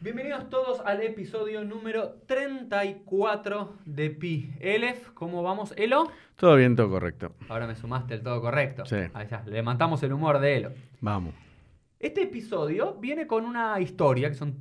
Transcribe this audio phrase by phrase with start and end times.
[0.00, 4.54] Bienvenidos todos al episodio número 34 de Pi.
[4.60, 5.74] Elef, ¿cómo vamos?
[5.76, 6.10] ¿Elo?
[6.36, 7.34] Todo bien, todo correcto.
[7.48, 8.86] Ahora me sumaste el todo correcto.
[8.86, 8.96] Sí.
[9.12, 10.72] Ahí está, levantamos el humor de Elo.
[11.00, 11.34] Vamos.
[11.98, 14.56] Este episodio viene con una historia, que son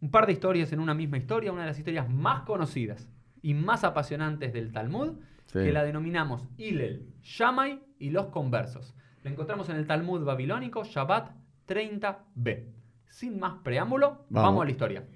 [0.00, 3.08] un par de historias en una misma historia, una de las historias más conocidas
[3.42, 5.14] y más apasionantes del Talmud,
[5.46, 5.60] Sí.
[5.60, 8.94] que la denominamos Hillel, Shammai y los conversos.
[9.24, 11.30] La encontramos en el Talmud babilónico, Shabbat
[11.66, 12.66] 30b.
[13.10, 14.62] Sin más preámbulo, vamos, Vamos.
[14.62, 15.08] a la historia.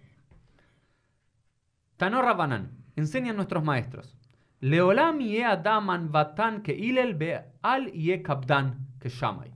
[1.97, 4.17] Tanor Rabbanan, enseñan nuestros maestros.
[4.61, 9.53] Leolam ye adaman vatan que Hillel be al ye kabdan que Shammai.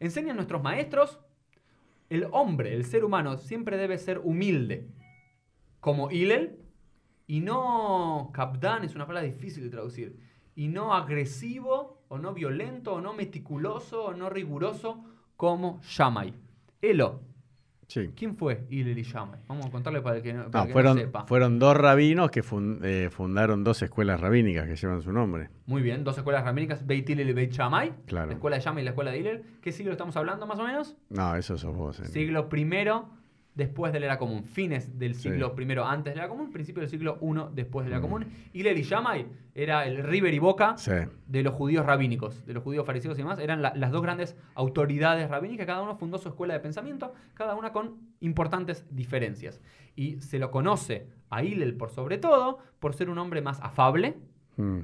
[0.00, 1.20] Enseñan nuestros maestros,
[2.10, 4.88] el hombre, el ser humano, siempre debe ser humilde,
[5.80, 6.60] como Hillel,
[7.26, 10.20] y no Kapdan, es una palabra difícil de traducir,
[10.54, 15.04] y no agresivo, o no violento, o no meticuloso, o no riguroso,
[15.36, 16.34] como Shammai.
[16.82, 17.22] Elo,
[17.86, 18.10] Sí.
[18.16, 19.40] ¿quién fue Hillel y Shammai?
[19.48, 21.26] Vamos a contarle para el que no, para No, que no fueron, sepa.
[21.26, 22.42] fueron dos rabinos que
[22.82, 25.50] eh, fundaron dos escuelas rabínicas que llevan su nombre.
[25.66, 27.92] Muy bien, dos escuelas rabínicas, Beit Hillel y Beit Shammai.
[28.06, 28.26] Claro.
[28.28, 29.42] La escuela de Shammai y la escuela de Hillel.
[29.60, 30.96] ¿Qué siglo estamos hablando más o menos?
[31.10, 32.00] No, eso sos vos.
[32.00, 32.06] eh.
[32.06, 33.08] Siglo primero
[33.54, 34.44] después de la era común.
[34.44, 37.90] Fines del siglo primero antes de la era común, principio del siglo I después de
[37.90, 38.10] la era Mm.
[38.10, 38.26] común.
[38.52, 40.76] Hillel y Shammai era el River y Boca
[41.26, 43.38] de los judíos rabínicos, de los judíos fariseos y demás.
[43.38, 45.66] Eran la- las dos grandes autoridades rabínicas.
[45.66, 49.60] Cada uno fundó su escuela de pensamiento, cada una con importantes diferencias.
[49.94, 54.16] Y se lo conoce a Hillel por sobre todo por ser un hombre más afable,
[54.56, 54.80] Mm.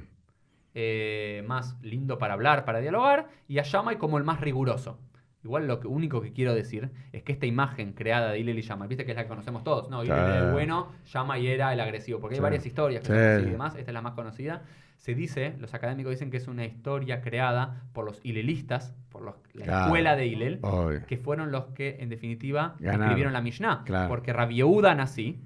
[0.73, 4.97] eh, más lindo para hablar, para dialogar, y a Shammai como el más riguroso.
[5.43, 8.61] Igual lo que- único que quiero decir es que esta imagen creada de Hillel y
[8.61, 10.03] Shammai, viste que es la que conocemos todos, ¿no?
[10.03, 12.43] Hillel era el bueno, Shammai era el agresivo, porque hay Sí.
[12.43, 13.19] varias historias que Sí.
[13.19, 14.63] así y demás, esta es la más conocida.
[14.97, 19.35] Se dice, los académicos dicen que es una historia creada por los hilelistas, por los-
[19.53, 19.85] la Claro.
[19.85, 21.05] escuela de Obvio.
[21.07, 23.01] que fueron los que en definitiva Ganaron.
[23.07, 23.83] escribieron la Mishnah.
[23.83, 24.09] Claro.
[24.09, 25.41] Porque Rabbi Yehuda Nasi,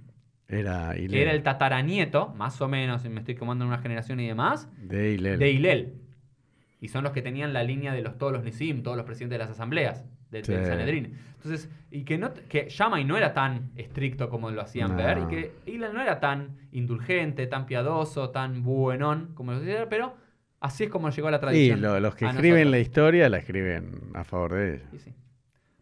[0.47, 4.27] Era que era el tataranieto, más o menos, me estoy comando en una generación y
[4.27, 5.39] demás, De Hillel.
[5.39, 5.93] de Hillel
[6.79, 9.39] y son los que tenían la línea de los, todos los Nisim, todos los presidentes
[9.39, 10.51] de las asambleas de, sí.
[10.51, 11.17] del Sanedrín.
[11.35, 14.97] Entonces, y que, no, que Shammai no era tan estricto como lo hacían no.
[14.97, 19.87] ver, y que Hillel no era tan indulgente, tan piadoso, tan buenón como lo hacían
[19.89, 20.15] pero
[20.59, 21.77] así es como llegó la tradición.
[21.77, 22.71] Sí, lo, los que escriben nosotros.
[22.71, 24.85] la historia la escriben a favor de ella.
[24.91, 25.13] Sí, sí.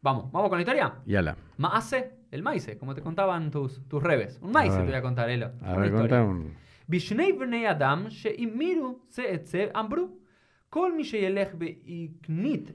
[0.02, 0.96] Vamos, ¿vamos con la historia?
[1.06, 1.38] Yala.
[1.58, 4.38] Maase, el maíz, como te contaban tus, tus rebes.
[4.42, 5.52] Un maíz te voy a contar, Elo.
[5.62, 6.54] A ver, contame un...
[6.88, 9.06] Vishnei Adam, She Imiru,
[9.74, 10.20] Ambru,
[10.74, 11.00] Kol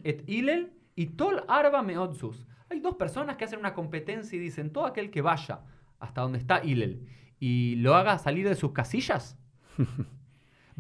[0.05, 2.47] et Ilel y Tol Arba Meotzus.
[2.71, 5.63] Hay dos personas que hacen una competencia y dicen, todo aquel que vaya
[5.99, 7.09] hasta donde está Ilel
[7.41, 9.37] y lo haga salir de sus casillas,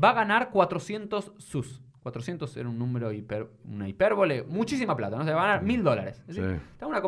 [0.02, 1.82] va a ganar 400 sus.
[2.04, 5.82] 400 era un número, hiper, una hipérbole, muchísima plata, no o va a ganar mil
[5.82, 6.22] dólares.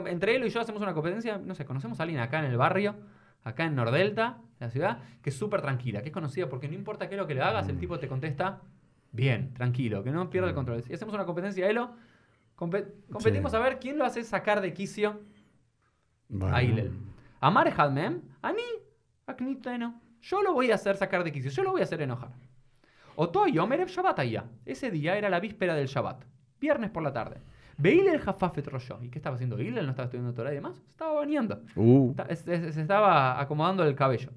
[0.07, 2.57] Entre él y yo hacemos una competencia, no sé, conocemos a alguien acá en el
[2.57, 2.97] barrio,
[3.45, 7.09] acá en Nordelta, la ciudad, que es súper tranquila, que es conocida porque no importa
[7.09, 7.79] qué es lo que le hagas, el mm.
[7.79, 8.61] tipo te contesta
[9.13, 10.83] bien, tranquilo, que no pierda el control.
[10.83, 11.91] Si hacemos una competencia, Elo,
[12.57, 13.57] compe- competimos Sí.
[13.57, 15.21] a ver quién lo hace sacar de quicio
[16.29, 16.55] Bueno.
[16.57, 16.93] a Hillel.
[17.41, 18.63] Amar Hadmem, a mí.
[20.23, 22.31] Yo lo voy a hacer sacar de quicio, yo lo voy a hacer enojar.
[23.17, 24.45] Oto Yomer Shabbat allá.
[24.67, 26.25] Ese día era la víspera del Shabbat,
[26.61, 27.37] viernes por la tarde.
[27.79, 28.99] Ve el Jafafet Royo.
[29.03, 29.85] ¿Y qué estaba haciendo Hillel?
[29.87, 30.77] ¿No estaba estudiando Torah y demás?
[30.77, 31.63] Se estaba bañando.
[31.77, 34.31] Uh, Se estaba acomodando el cabello.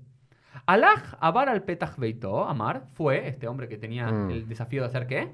[0.65, 4.31] Alaj Abar al Petach Beito, Amar, fue este hombre que tenía Mm.
[4.31, 5.31] el desafío de hacer qué?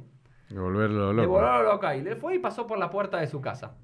[0.49, 1.29] de volverlo De loco.
[1.29, 1.95] volverlo loca.
[1.95, 3.75] Y le fue y pasó por la puerta de su casa.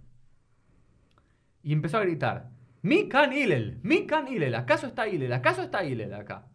[1.61, 2.49] Y empezó a gritar:
[2.81, 5.31] Mikan Hillel, Mikan Hillel, ¿acaso está Hillel?
[5.33, 6.47] ¿Acaso está Hillel acá?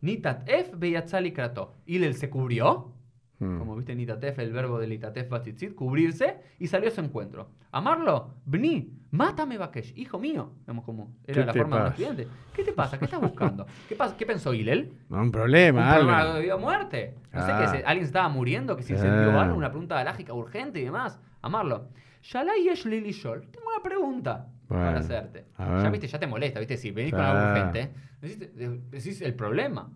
[0.00, 1.74] Nitat Ef Beyatzali Krato.
[1.86, 2.92] Hillel se cubrió,
[3.40, 3.58] Mm.
[3.58, 7.50] como viste Nitatef, el verbo de Nitatef Batzitzit, cubrirse, y salió a su encuentro.
[7.70, 10.54] Amarlo, Bni, mátame Bakesh, hijo mío.
[10.66, 12.02] Vemos como era ¿Qué la forma de un pasa?
[12.02, 12.28] estudiante.
[12.52, 12.98] ¿Qué te pasa?
[12.98, 13.64] ¿Qué estás buscando?
[13.88, 14.16] ¿Qué, pasa?
[14.16, 14.92] ¿Qué pensó Hillel?
[15.08, 16.34] No, un problema, un problema algo.
[16.34, 17.14] de vida o muerte.
[17.32, 17.60] No sé Ah.
[17.60, 19.20] que se- alguien se estaba muriendo, que si se Ah.
[19.22, 21.20] dio algo, una pregunta lágica urgente y demás.
[21.40, 21.90] Amarlo.
[22.22, 23.42] Shalai Lili Shol.
[23.52, 25.46] Tengo una pregunta para hacerte.
[25.56, 27.30] Ya viste, ya te molesta, viste, si venís con Ah.
[27.30, 29.92] algo urgente, decís, de- decís el problema.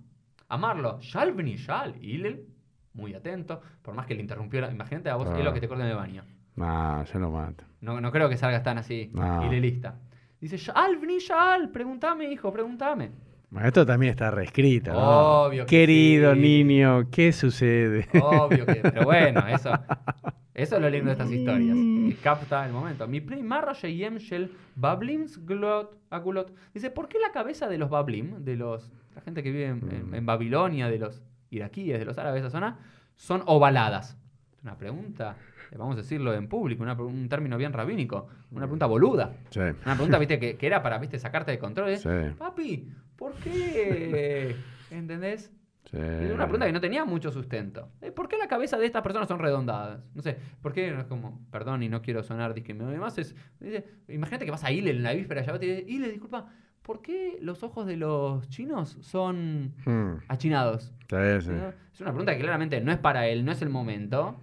[0.48, 1.00] Amarlo.
[1.00, 1.96] Shal Bni Shal.
[2.00, 2.46] Hillel,
[2.94, 5.38] muy atento, por más que le interrumpió, la- imagínate a vos, Ah.
[5.38, 6.24] es lo que te corta en el baño.
[6.56, 7.64] No, yo lo mato.
[7.80, 9.44] No, no creo que salgas tan así, No.
[9.46, 9.94] Hillelista.
[10.40, 13.10] Dice, Shal Bni Shal, preguntame, hijo, preguntame.
[13.50, 14.92] Bueno, esto también está reescrito.
[14.92, 15.44] ¿no?
[15.44, 16.40] Obvio que Querido sí.
[16.40, 18.08] niño, ¿qué sucede?
[18.20, 19.70] Obvio que, pero bueno, eso,
[20.54, 23.06] eso es lo lindo de estas historias, que capta el momento.
[23.06, 26.52] Mi primarra sheyem shel bablims glot agulot.
[26.74, 29.82] Dice, ¿por qué la cabeza de los bablim, de los la gente que vive en,
[29.92, 32.78] en- en Babilonia, de los iraquíes, de los árabes de esa zona,
[33.16, 34.18] son ovaladas?
[34.62, 35.36] Una pregunta
[35.76, 39.32] vamos a decirlo en público, una- un término bien rabínico, una pregunta boluda.
[39.48, 39.60] Sí.
[39.60, 41.88] Una pregunta, viste, que, que era para, viste, sacarte de control.
[41.88, 41.96] ¿eh?
[41.96, 42.10] Sí.
[42.36, 44.54] Papi, ¿por qué?
[44.90, 45.50] ¿Entendés?
[45.90, 45.96] Sí.
[45.96, 47.88] Una pregunta que no tenía mucho sustento.
[48.02, 50.04] Eh, ¿Por qué la cabeza de estas personas son redondadas?
[50.14, 52.92] No sé, ¿por qué no es como, perdón y no quiero sonar discriminador?
[52.92, 55.84] Además es, dice, imagínate que vas a Ile en la víspera de Shabbat y dices,
[55.88, 56.48] Ile, disculpa,
[56.82, 60.18] ¿por qué los ojos de los chinos son Hmm.
[60.28, 60.92] achinados?
[61.08, 61.50] Sí, sí.
[61.50, 61.72] ¿No?
[61.92, 64.36] Es una pregunta que claramente no es para él, no es el momento.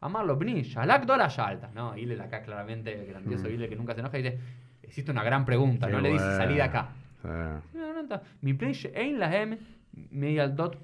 [0.00, 1.70] Amarlo, Bni, Shalak Dora Shalta.
[1.74, 3.52] No, Ile acá claramente, el grandioso Mm.
[3.54, 4.38] Ile que nunca se enoja, dice,
[4.82, 6.90] existe una gran pregunta, Qué no le dice de acá.
[8.42, 9.58] Mi play ein lahem
[10.10, 10.76] meyaldot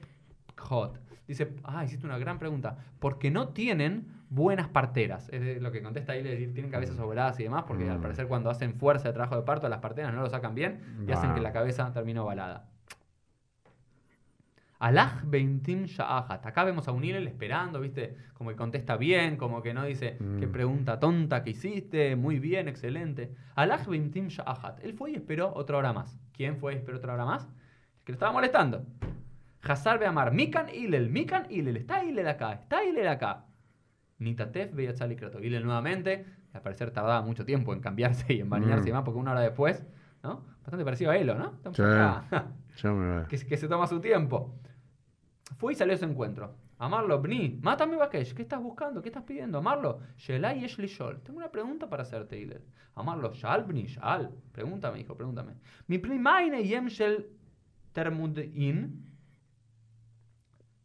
[0.58, 0.98] hot.
[1.28, 2.76] Dice, ah, hiciste una gran pregunta.
[2.98, 5.28] Porque no tienen buenas parteras.
[5.30, 8.02] Es lo que contesta ahí, le decir, tienen cabezas ovaladas y demás, porque al Mm.
[8.02, 11.12] parecer cuando hacen fuerza de trabajo de parto, las parteras no lo sacan bien y
[11.12, 12.68] hacen que la cabeza termine ovalada.
[14.78, 16.44] Alaj beintim sha'ahat.
[16.44, 18.16] Acá vemos a un Hillel esperando, ¿viste?
[18.34, 20.52] Como que contesta bien, como que no dice, qué Mm.
[20.52, 23.30] pregunta tonta que hiciste, muy bien, excelente.
[23.54, 24.82] Alaj beintim sha'ahat.
[24.82, 26.18] Él fue y esperó otra hora más.
[26.32, 27.44] ¿Quién fue y esperó otra hora más?
[27.44, 28.84] El que lo estaba molestando.
[29.62, 33.44] Hazar Beamar, Mikan Hillel, Mikan Hillel, está Hillel acá, está Hillel acá.
[34.22, 35.40] Nitatef Beyatzali Krato.
[35.40, 38.86] Hillel nuevamente, al parecer tardaba mucho tiempo en cambiarse y en bañarse Mm.
[38.86, 39.84] y demás, porque una hora después,
[40.22, 40.44] ¿no?
[40.62, 41.58] Bastante parecido a Elo, ¿no?
[41.72, 41.82] Sí.
[43.28, 44.54] que, que se toma su tiempo.
[45.58, 46.54] Fue y salió a su encuentro.
[46.78, 48.34] Amarlo, Bni, mátame Bakesh.
[48.34, 49.02] ¿Qué estás buscando?
[49.02, 49.58] ¿Qué estás pidiendo?
[49.58, 51.20] Amarlo, Shelai Li Shol.
[51.22, 52.62] Tengo una pregunta para hacerte, Hillel.
[52.96, 54.30] Amarlo, Shal Bni, Shal.
[54.50, 55.54] Pregúntame, hijo, pregúntame.
[55.86, 57.28] Mi primaine Yem Shel
[57.92, 59.04] Termudin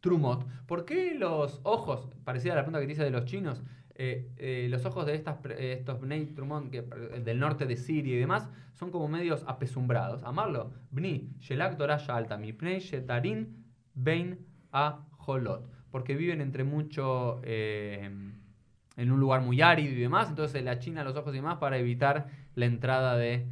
[0.00, 0.46] Trumot.
[0.66, 3.62] ¿Por qué los ojos, parecida a la pregunta que te hice de los chinos,
[3.94, 8.14] eh, eh, los ojos de estas, eh, estos Bnei Trumot que, del norte de Siria
[8.14, 10.22] y demás son como medios apesumbrados?
[10.22, 10.72] Amarlo.
[10.92, 13.64] Bni, Shelak Dorasha Alta, mi Pnei Shetarin
[13.94, 14.38] Bein
[14.72, 15.68] a Holot.
[15.90, 17.40] Porque viven entre mucho.
[17.44, 21.58] en un lugar muy árido y demás, entonces se le achina los ojos y demás
[21.58, 23.46] para evitar la entrada de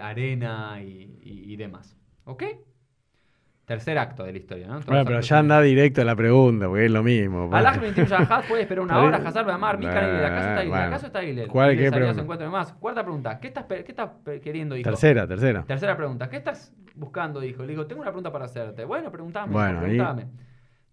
[0.00, 1.96] arena y, y- y demás.
[2.24, 2.44] ¿Ok?
[3.66, 4.74] Tercer acto de la historia, ¿no?
[4.74, 7.48] Todos Bueno, pero ya anda directo a la pregunta, porque es lo mismo.
[7.50, 7.58] pues.
[7.58, 9.16] Alaj 21 Yahat puede esperar una hora.
[9.16, 10.68] Hazar Beamar, Mikan y ¿Acaso está Hillel?
[10.68, 10.84] Bueno.
[10.86, 11.48] ¿Acaso está Hillel?
[11.48, 12.22] ¿Cuál- Y qué pregunta?
[12.22, 12.72] y.
[12.78, 13.40] Cuarta pregunta.
[13.40, 13.64] ¿Qué estás,
[14.24, 14.88] qué queriendo, hijo?
[14.88, 15.64] Tercera, tercera.
[15.64, 16.28] Tercera pregunta.
[16.28, 17.62] ¿Qué estás buscando, hijo?
[17.64, 18.84] Le digo, tengo una pregunta para hacerte.
[18.84, 19.52] Bueno, preguntame.
[19.52, 20.26] Bueno, preguntame.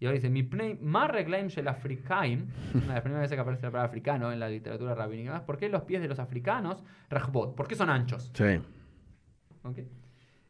[0.00, 3.40] Y ahora dice, mi pnei mar reglaim shel afrikaim, una de las primeras veces que
[3.40, 6.82] aparece la palabra africano en la literatura rabínica, ¿por qué los pies de los africanos,
[7.08, 7.54] rajbot?
[7.54, 8.32] ¿Por qué son anchos?
[8.34, 8.60] Sí.
[9.62, 9.78] ¿Ok?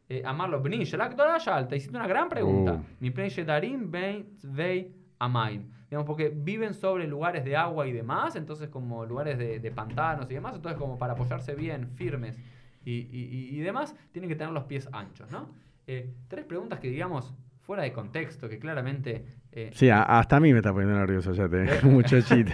[0.07, 1.75] Eh, amarlo, bni, shelak dorash alta.
[1.75, 2.79] Hiciste una gran pregunta.
[2.99, 5.63] Pnei shedarim bein tzvei amaim.
[5.89, 10.29] Digamos, porque viven sobre lugares de agua y demás, entonces como lugares de, de pantanos
[10.29, 12.37] y demás, entonces como para apoyarse bien, firmes
[12.83, 15.49] y, y- y- demás, tienen que tener los pies anchos, ¿no?
[15.87, 19.25] Eh, tres preguntas que digamos fuera de contexto, que claramente...
[19.51, 22.51] eh, Sí, hasta a mí me está poniendo nervioso ya, te muchachito.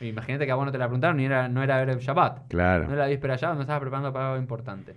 [0.00, 2.40] Imagínate que a vos no te la preguntaron y era, no era Erev Shabbat.
[2.42, 2.84] No Claro.
[2.84, 4.94] era la víspera ya, no estabas preparando para algo importante.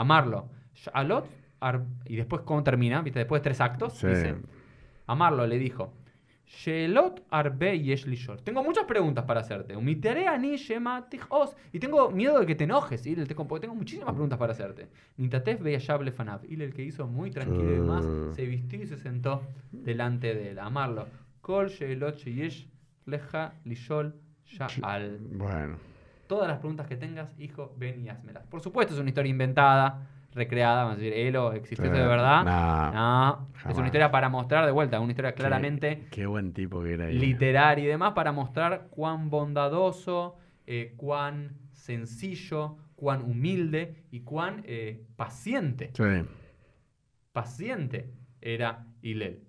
[0.00, 0.48] Amarlo.
[0.74, 1.26] Shalot,
[1.60, 3.02] ar- y después, ¿cómo termina?
[3.02, 3.18] ¿Viste?
[3.20, 4.06] Después de tres actos, Sí.
[4.06, 4.36] dice,
[5.06, 5.92] Amarlo le dijo,
[6.46, 8.42] Shelot arbe yesh li shol.
[8.42, 9.74] Tengo muchas preguntas para hacerte.
[9.74, 11.54] Ani shema tichos.
[11.72, 13.02] Y tengo miedo de que te enojes.
[13.02, 14.88] Te- porque tengo muchísimas preguntas para hacerte.
[15.18, 16.40] Nitatef beyashab lefanav.
[16.48, 18.36] Y el que hizo muy tranquilo y demás, Sí.
[18.36, 19.42] se vistió y se sentó
[19.72, 20.58] delante de él.
[20.58, 21.06] Amarlo.
[21.42, 22.66] Kol shelot sheyesh
[23.04, 24.14] leja lishol
[24.46, 25.18] sha'al.
[25.32, 25.76] Bueno.
[26.28, 28.46] Todas las preguntas que tengas, hijo, ven y házmelas.
[28.46, 31.90] Por supuesto, es una historia inventada, recreada, vamos a decir, Elo, ¿existió Sí.
[31.90, 32.44] de verdad?
[32.44, 36.82] No, No, es una historia para mostrar de vuelta, una historia claramente Qué buen tipo
[36.82, 37.18] que era ahí.
[37.18, 40.36] literaria y demás para mostrar cuán bondadoso,
[40.66, 46.28] eh, cuán sencillo, cuán humilde y cuán eh, paciente, Sí.
[47.32, 49.44] paciente era Hillel.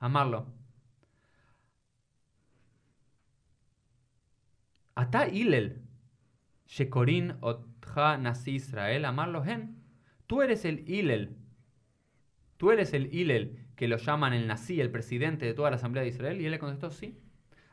[0.00, 0.46] Amarlo.
[4.98, 5.80] Ata Hillel,
[6.66, 9.76] Shekorin Otja Nasi Israel, amarlo gen.
[10.26, 11.36] Tú eres el Hillel.
[12.56, 16.02] Tú eres el Hillel que lo llaman el Nasi, el presidente de toda la Asamblea
[16.02, 16.40] de Israel.
[16.40, 17.16] Y él le contestó, sí.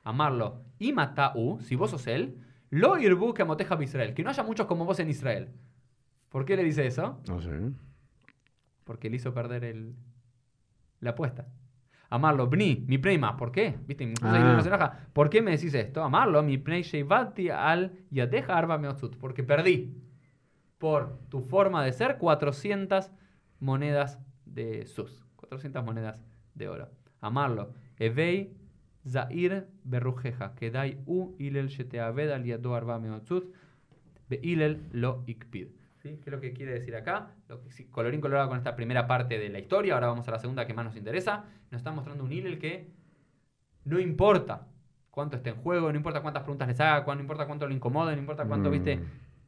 [0.03, 0.61] Amarlo.
[0.77, 2.37] Y Matau, si vos sos él,
[2.69, 4.13] lo irbu que amoteja Israel.
[4.13, 5.49] Que no haya muchos como vos en Israel.
[6.29, 7.23] ¿Por qué le dice eso?
[7.27, 7.49] No sé.
[8.83, 9.95] Porque le hizo perder el,
[10.99, 11.47] la apuesta.
[12.09, 13.75] Amarlo, Bni, mi prima, ¿por qué?
[13.87, 14.03] ¿Viste?
[14.03, 14.53] Incluso ahí Ah.
[14.53, 15.07] no enoja.
[15.13, 16.03] ¿Por qué me decís esto?
[16.03, 19.17] Amarlo, mi prei sheivati al yadeja arba meotzut.
[19.17, 19.93] Porque perdí
[20.77, 23.11] por tu forma de ser 400
[23.59, 25.25] monedas de sus.
[25.37, 26.89] 400 monedas de oro.
[27.21, 27.73] Amarlo.
[27.97, 28.53] Evei
[29.07, 30.53] zair berrujeja.
[30.55, 33.51] Kedai u ilel sheteaved al yado arba meotzut.
[34.29, 35.69] Be ilel lo ikpid.
[36.05, 36.19] ¿Sí?
[36.23, 37.31] ¿Qué es lo que quiere decir acá?
[37.47, 39.95] Lo que, sí, colorín colorado con esta primera parte de la historia.
[39.95, 41.45] Ahora vamos a la segunda que más nos interesa.
[41.71, 42.91] Nos está mostrando un Hillel que
[43.85, 44.67] No importa
[45.09, 48.13] cuánto esté en juego, no importa cuántas preguntas les haga, no importa cuánto lo incomode,
[48.13, 48.71] no importa cuánto, Mm.
[48.73, 48.99] viste,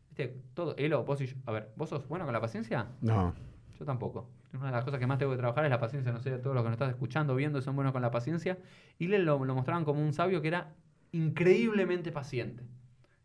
[0.10, 0.76] viste, todo.
[0.78, 1.36] Elo, vos y yo.
[1.46, 2.88] A ver, ¿vos sos bueno con la paciencia?
[3.02, 3.36] No.
[3.78, 4.32] Yo tampoco.
[4.54, 6.12] Una de las cosas que más tengo que trabajar es la paciencia.
[6.12, 8.58] No sé, todos los que nos estás escuchando, viendo, son buenos con la paciencia.
[8.98, 10.74] Y le lo, lo mostraban como un sabio que era
[11.12, 12.64] increíblemente paciente.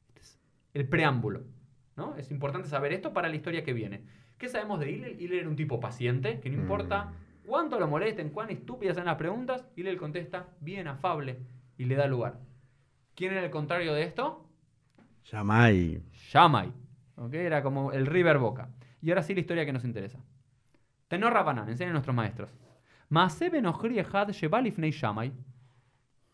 [0.09, 0.39] Este es
[0.75, 1.45] el preámbulo.
[1.97, 2.17] ¿No?
[2.17, 4.03] Es importante saber esto para la historia que viene.
[4.39, 5.21] ¿Qué sabemos de Hillel?
[5.21, 7.13] Hillel era un tipo paciente, que no importa
[7.47, 11.39] cuánto lo molesten, cuán estúpidas sean las preguntas, Hillel contesta bien afable
[11.77, 12.41] y le da lugar.
[13.15, 14.49] ¿Quién era el contrario de esto?
[15.25, 16.03] Yamai.
[16.13, 16.73] Shammai.
[17.17, 17.35] ¿ok?
[17.35, 18.71] Era como el River Boca.
[19.01, 20.19] Y ahora sí la historia que nos interesa.
[21.09, 22.51] Tenor Rabanán, enseñan nuestros maestros.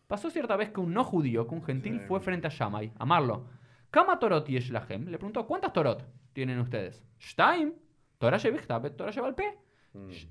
[0.07, 2.05] Pasó cierta vez que un no judío, que un gentil, Sí.
[2.07, 3.45] fue frente a Shammai, a amarlo.
[3.91, 5.07] Kama Torot yesh lahem?
[5.07, 7.03] Le preguntó, ¿cuántas Torot tienen ustedes?
[7.19, 7.73] Shtaim.
[8.17, 9.57] Torah Shevichtabet, Torah Shebalpe.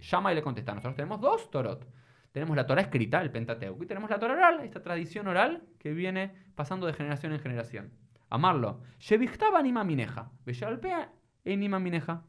[0.01, 1.87] Shammai le contesta, nosotros tenemos dos Torot.
[2.33, 5.93] Tenemos la Torah escrita, el Pentateuco, y tenemos la Torah oral, esta tradición oral que
[5.93, 7.91] viene pasando de generación en generación.
[8.31, 8.83] Amarlo.
[8.99, 10.31] Shevichtaba anima mineja.
[10.45, 11.11] Beshalpea
[11.45, 12.23] enima mineja.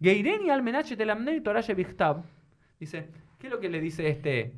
[0.00, 2.22] Geireni al menache telamnei Torah shevichtab.
[2.78, 3.08] Dice,
[3.38, 4.52] ¿qué es lo que le dice este,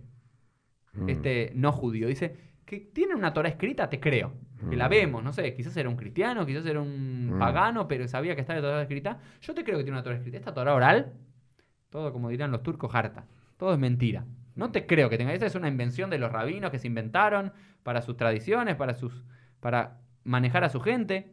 [0.95, 1.09] Mm.
[1.09, 2.09] este no judío?
[2.09, 2.37] Dice,
[2.67, 4.33] que tiene una Torah escrita, te creo.
[4.68, 4.90] Que la Mm.
[4.90, 7.38] vemos, no sé, quizás era un cristiano, quizás era un Mm.
[7.38, 9.18] pagano, pero sabía que estaba la Torah escrita.
[9.40, 10.36] Yo te creo que tiene una Torah escrita.
[10.38, 11.12] Esta Torah oral,
[11.90, 13.26] todo como dirán los turcos, harta.
[13.56, 14.24] Todo es mentira.
[14.56, 15.32] No te creo que tenga.
[15.32, 17.52] Esa es una invención de los rabinos que se inventaron
[17.84, 19.24] para sus tradiciones, para sus
[19.60, 21.32] para manejar a su gente.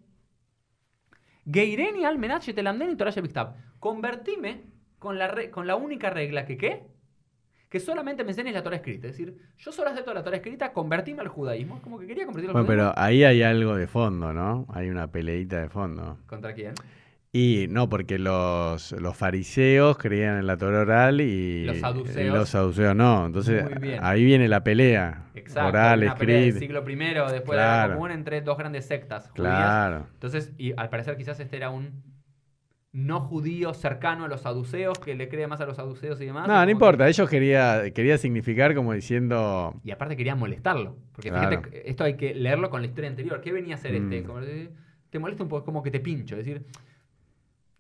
[1.52, 2.20] Geireni al
[2.56, 3.12] telamden y Torah.
[3.80, 4.64] Convertime
[5.00, 6.88] con la, re- con la única regla que qué?
[7.76, 9.08] Que solamente me enseñes la Torah escrita.
[9.08, 11.82] Es decir, yo solo acepto la Torah escrita, convertime al judaísmo.
[11.82, 12.94] Como que quería convertirlo al Bueno, judaísmo.
[12.96, 14.66] pero ahí hay algo de fondo, ¿no?
[14.74, 16.18] Hay una peleita de fondo.
[16.26, 16.74] ¿Contra quién?
[17.34, 22.34] Y no, porque los, los fariseos creían en la Torah oral y Los saduceos.
[22.34, 23.26] los saduceos no.
[23.26, 23.66] Entonces
[24.00, 25.26] ahí viene la pelea.
[25.36, 25.68] Exacto.
[25.68, 29.54] Oral, una pelea del siglo I, después de la común entre dos grandes sectas judías.
[29.54, 30.08] Claro.
[30.14, 32.15] Entonces, y al parecer quizás este era un
[32.98, 36.48] no judío cercano a los saduceos, que le cree más a los saduceos y demás.
[36.48, 37.08] No, no que- importa.
[37.10, 39.74] Ellos quería, quería significar como diciendo.
[39.84, 40.96] Y aparte quería molestarlo.
[41.12, 41.50] Porque Claro.
[41.62, 43.42] fíjate, esto hay que leerlo con la historia anterior.
[43.42, 44.22] ¿Qué venía a hacer este?
[44.22, 44.26] Mm.
[44.26, 44.70] Como, eh,
[45.10, 46.38] te molesta un poco, como que te pincho.
[46.38, 46.66] Es decir,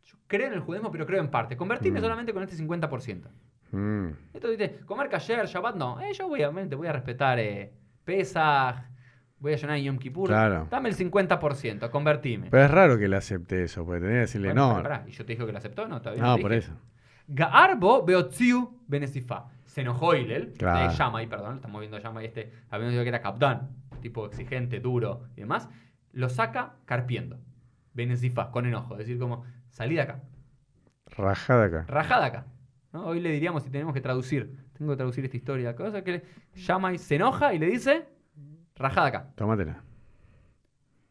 [0.03, 1.55] yo creo en el judaísmo, pero creo en parte.
[1.55, 2.03] Convertirme Mm.
[2.03, 3.29] solamente con este 50%.
[3.71, 5.99] mm, Esto dice, comer kasher, Shabbat, no.
[6.01, 7.71] Eh, yo obviamente voy a respetar eh,
[8.03, 8.75] Pesach,
[9.39, 10.27] voy a llenar Yom Kippur.
[10.27, 10.67] Claro.
[10.69, 12.47] Dame el 50%, convertime.
[12.49, 14.73] Pero es raro que le acepte eso, porque tenía que decirle Bueno, no.
[14.83, 15.09] pará, pará.
[15.09, 15.87] ¿Y yo te dije que lo aceptó?
[15.87, 16.65] No, todavía no, te por dije.
[16.67, 16.73] eso.
[17.27, 19.47] Gaarbo beotziu benesifa.
[19.65, 20.89] Se enojó Hillel, Claro.
[20.89, 23.69] de Shammai, perdón, estamos viendo a Shammai este, habíamos dicho que era Kapdan,
[24.01, 25.67] tipo exigente, duro y demás,
[26.13, 27.39] lo saca carpiendo.
[27.93, 30.21] Benesifa, con enojo, es decir, como, salí de acá,
[31.07, 31.85] Rajada acá.
[31.87, 32.45] rajá de acá.
[32.93, 33.05] ¿no?
[33.07, 36.23] Hoy le diríamos si tenemos que traducir, tengo que traducir esta historia, cosa que
[36.55, 38.05] Shammai se enoja y le dice,
[38.75, 39.27] rajá de acá.
[39.35, 39.81] Tómatela.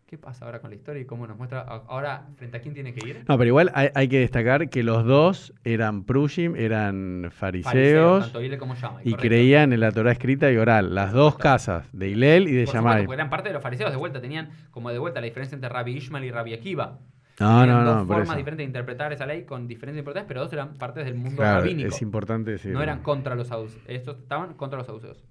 [0.07, 2.93] ¿Qué pasa ahora con la historia y cómo nos muestra, ahora, frente a quién tiene
[2.95, 3.25] que ir?
[3.27, 8.59] No, pero igual hay, hay que destacar que los dos eran prushim, eran Fariseos, Hillel
[8.59, 9.17] como y correcto.
[9.17, 10.95] creían en la Torah escrita y oral.
[10.95, 14.21] Las dos casas, de Hilel y de porque eran parte de los fariseos de vuelta,
[14.21, 17.01] tenían como de vuelta la diferencia entre Rabbi Ishmael y Rabbi Akiva.
[17.41, 18.37] No, no, dos no, por formas eso.
[18.37, 21.61] diferentes de interpretar esa ley con diferentes importantes, pero dos eran partes del mundo Claro,
[21.61, 21.89] rabínico.
[21.89, 22.73] es importante decir.
[22.73, 23.83] no eran contra los saduceos.
[23.89, 25.25] Estos estaban contra los saduceos.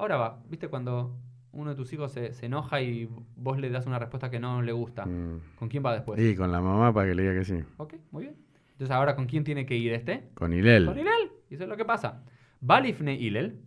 [0.00, 1.14] Ahora va, ¿viste cuando
[1.52, 4.62] uno de tus hijos se, se enoja y vos le das una respuesta que no
[4.62, 5.04] le gusta?
[5.04, 5.40] Mm.
[5.58, 6.18] ¿Con quién va después?
[6.18, 7.62] Y con la mamá para que le diga que sí.
[7.76, 8.36] Ok, muy bien.
[8.72, 10.30] Entonces ahora, ¿con quién tiene que ir este?
[10.32, 10.86] Con Hilel.
[10.86, 11.32] Con Hilel.
[11.50, 12.24] Y eso es lo que pasa.
[12.68, 13.60] Va Lifne Hilel,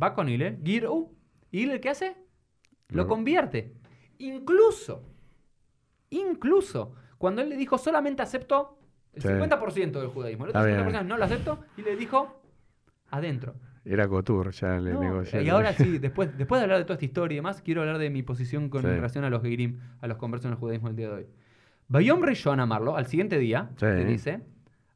[0.00, 1.12] va con Hilel, Giru.
[1.50, 2.16] ¿Y Hilel qué hace?
[2.90, 3.74] Lo convierte.
[4.18, 5.02] Incluso,
[6.10, 8.78] incluso, cuando él le dijo solamente acepto
[9.12, 9.28] el Sí.
[9.28, 10.94] 50% del judaísmo, el otro Está bien.
[10.94, 12.40] 50% no lo acepto, y le dijo
[13.10, 13.54] adentro.
[13.84, 15.42] Era Couture, ya le No, negoció.
[15.42, 17.98] y ahora sí, después, después de hablar de toda esta historia y demás, quiero hablar
[17.98, 18.88] de mi posición con Sí.
[18.88, 21.26] relación a los Geirim, a los conversos en el judaísmo del día de hoy.
[21.88, 23.84] Bayom Rishon amarlo, al siguiente día, Sí.
[23.86, 24.40] le dice,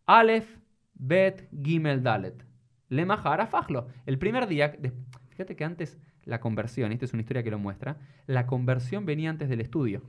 [0.06, 0.48] Aleph,
[0.94, 2.44] Bet, Gimel, Dalet.
[2.88, 3.88] Le majara fajlo.
[4.06, 4.92] El primer día, de-
[5.28, 9.04] fíjate que antes la conversión, y esta es una historia que lo muestra, la conversión
[9.04, 10.02] venía antes del estudio.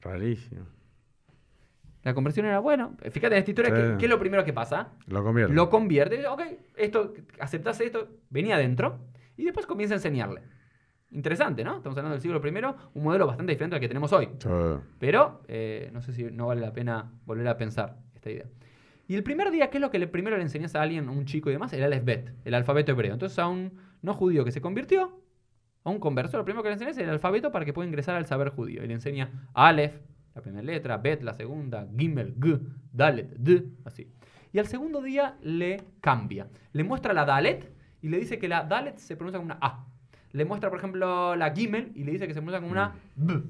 [0.00, 0.66] Rarísimo.
[2.06, 3.82] La conversión era, bueno, fíjate en esta historia, Sí.
[3.82, 4.90] ¿qué, qué es lo primero que pasa?
[5.08, 5.52] Lo convierte.
[5.52, 6.40] Lo convierte, ok,
[6.76, 9.00] esto, aceptás esto, venía adentro,
[9.36, 10.42] y después comienza a enseñarle.
[11.10, 11.78] Interesante, ¿no?
[11.78, 14.28] Estamos hablando del siglo I, un modelo bastante diferente al que tenemos hoy.
[14.38, 14.48] Sí.
[15.00, 18.46] Pero eh, no sé si no vale la pena volver a pensar esta idea.
[19.08, 21.10] Y el primer día, ¿qué es lo que le, primero le enseñas a alguien, a
[21.10, 21.72] un chico y demás?
[21.72, 23.14] El alfabet, el alfabeto hebreo.
[23.14, 23.72] Entonces a un
[24.02, 25.20] no judío que se convirtió,
[25.82, 28.14] a un converso, lo primero que le enseñas es el alfabeto para que pueda ingresar
[28.14, 28.84] al saber judío.
[28.84, 29.94] Y le enseña Aleph,
[30.36, 32.60] la primera letra, Bet, la segunda, Gimel, G,
[32.92, 34.12] Dalet, D, así.
[34.52, 36.46] Y al segundo día le cambia.
[36.72, 39.86] Le muestra la Dalet y le dice que la Dalet se pronuncia como una A.
[40.32, 43.42] Le muestra, por ejemplo, la Gimel y le dice que se pronuncia como una B.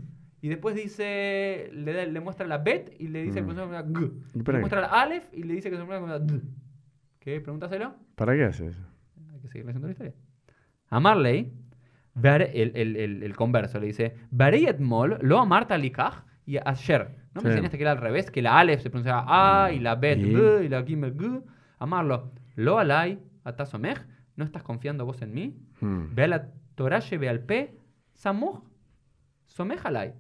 [0.43, 3.57] Y después dice, le, da- le muestra la Bet y le dice que se Mm.
[3.57, 4.13] pronuncia como una G.
[4.35, 6.41] ¿Y Le muestra la Aleph y le dice que se pronuncia como una D.
[7.19, 7.41] ¿Qué?
[7.41, 7.95] Pregúntaselo.
[8.15, 8.83] ¿Para qué hace eso?
[9.35, 10.15] Hay que seguir leyendo la historia.
[10.91, 11.53] A Marley,
[12.23, 17.17] el, el, el, el converso, le dice, Varei etmol lo amarta likach y ayer.
[17.35, 18.31] ¿No me enseñaste que era al revés?
[18.31, 21.43] Que la Aleph se pronunciaba A y la Bet B y la Gimel G.
[21.79, 23.99] Amarlo, lo alay atasomej,
[24.37, 25.59] ¿no estás confiando vos en mí?
[25.81, 26.15] Mm.
[26.15, 27.79] Ve a la Torah, ve al P,
[28.15, 28.63] Samuj,
[29.45, 30.15] somej alay.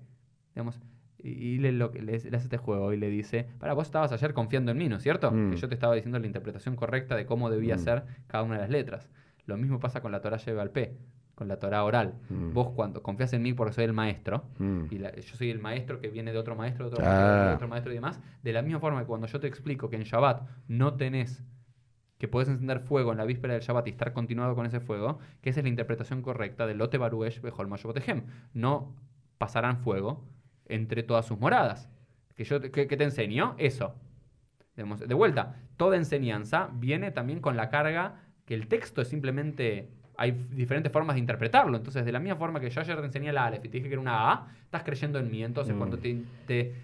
[0.55, 0.79] Digamos,
[1.19, 4.33] y, le, lo, le, le hace este juego y le dice, para, vos estabas ayer
[4.35, 5.33] confiando en mí, ¿no es cierto?
[5.33, 5.51] Mm.
[5.51, 7.79] Que yo te estaba diciendo la interpretación correcta de cómo debía Mm.
[7.79, 9.11] ser cada una de las letras.
[9.47, 10.97] Lo mismo pasa con la Torah lleve al P,
[11.37, 12.15] con la Torah oral.
[12.31, 12.53] Mm.
[12.55, 14.87] Vos cuando confías en mí porque soy el maestro, Mm.
[14.91, 17.11] y la- yo soy el maestro que viene de otro maestro, de otro Ah.
[17.11, 19.89] maestro, de otro maestro y demás, de la misma forma que cuando yo te explico
[19.91, 21.45] que en Shabbat no tenés
[22.19, 25.19] que podés encender fuego en la víspera del Shabbat y estar continuado con ese fuego,
[25.43, 28.23] que esa es la interpretación correcta del Lote Baruesh Bejol Mashobotehem.
[28.55, 28.95] No
[29.37, 30.25] pasarán fuego
[30.65, 31.91] entre todas sus moradas.
[32.35, 33.95] Que yo te- que, que te enseño eso.
[34.75, 40.33] De vuelta, toda enseñanza viene también con la carga que el texto es simplemente hay
[40.51, 41.77] diferentes formas de interpretarlo.
[41.77, 43.89] Entonces, de la misma forma que yo ayer te enseñé la Aleph y te dije
[43.89, 45.43] que era una A, estás creyendo en mí.
[45.45, 45.79] Entonces, Mm.
[45.79, 46.75] cuando te, te,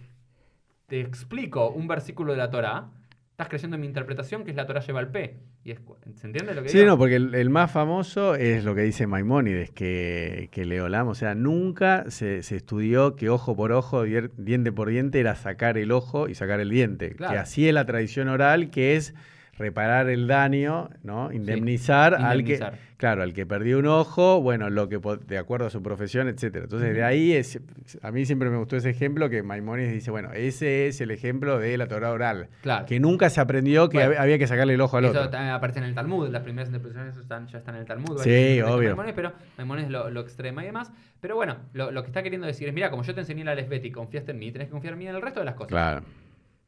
[0.86, 2.88] te explico un versículo de la Torah,
[3.30, 5.36] estás creyendo en mi interpretación, que es la Torah lleva al P.
[5.64, 5.78] Y es,
[6.16, 6.90] ¿Se entiende lo que Sí, digo?
[6.90, 11.14] no, porque el, el más famoso es lo que dice Maimónides, que, que Leolam, o
[11.14, 15.92] sea, nunca se, se estudió que ojo por ojo, diente por diente, era sacar el
[15.92, 17.14] ojo y sacar el diente.
[17.14, 17.32] Claro.
[17.32, 19.14] Que así es la tradición oral, que es
[19.58, 21.30] reparar el daño, ¿no?
[21.32, 22.58] Indemnizar, al que
[22.96, 26.64] claro, al que perdió un ojo, bueno, lo que de acuerdo a su profesión, etcétera.
[26.64, 27.60] Entonces, de ahí es
[28.00, 31.58] a mí siempre me gustó ese ejemplo que Maimónides dice, bueno, ese es el ejemplo
[31.58, 32.86] de la Torah oral, Claro.
[32.86, 34.14] que nunca se aprendió que Bueno.
[34.20, 35.30] había que sacarle el ojo al Eso otro.
[35.30, 38.18] también aparece en el Talmud, las primeras interpretaciones están, ya están en el Talmud.
[38.22, 38.96] Sí, obvio.
[39.14, 40.90] Pero Maimónides lo, lo extrema y demás.
[41.20, 43.54] Pero bueno, lo, lo que está queriendo decir es, mira, como yo te enseñé la
[43.54, 45.54] lesbet y confiaste en mí, tenés que confiar en mí en el resto de las
[45.56, 45.68] cosas.
[45.68, 46.02] Claro.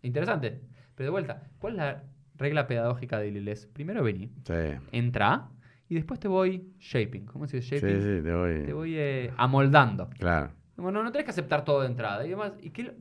[0.03, 0.61] Interesante.
[0.95, 2.03] Pero de vuelta, ¿cuál es la
[2.37, 3.67] regla pedagógica de Liles?
[3.67, 4.55] Primero vení, Sí.
[4.93, 5.49] entra
[5.89, 7.27] y después te voy shaping.
[7.27, 8.01] ¿Cómo se dice Sí, shaping?
[8.01, 8.63] sí, te voy.
[8.65, 10.09] Te voy eh, amoldando.
[10.19, 10.51] Claro.
[10.77, 12.27] Bueno, no tenés que aceptar todo de entrada.
[12.27, 12.93] Y demás, ¿y qué lo-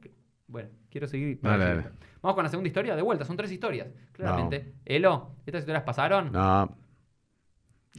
[0.47, 1.39] Bueno, quiero seguir.
[1.41, 1.83] Dale, dale.
[2.21, 2.95] Vamos con la segunda historia.
[2.95, 3.87] De vuelta, son tres historias.
[4.11, 4.73] Claramente.
[4.85, 6.31] Elo, ¿estas historias pasaron?
[6.31, 6.69] No.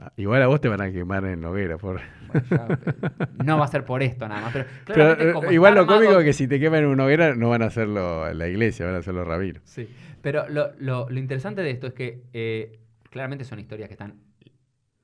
[0.00, 1.78] Ah, Igual a vos te van a quemar en la hoguera.
[1.78, 2.00] Por...
[2.20, 2.94] Bueno, ya, eh,
[3.32, 4.52] no va a ser por esto nada más.
[4.52, 7.34] Pero, Pero eh, como igual lo cómico es que si te queman en una hoguera
[7.34, 9.62] no van a hacerlo en la iglesia, van a hacerlo rabinos.
[9.64, 9.88] Sí,
[10.20, 12.80] pero lo, lo- lo interesante de esto es que eh,
[13.10, 14.20] claramente son historias que están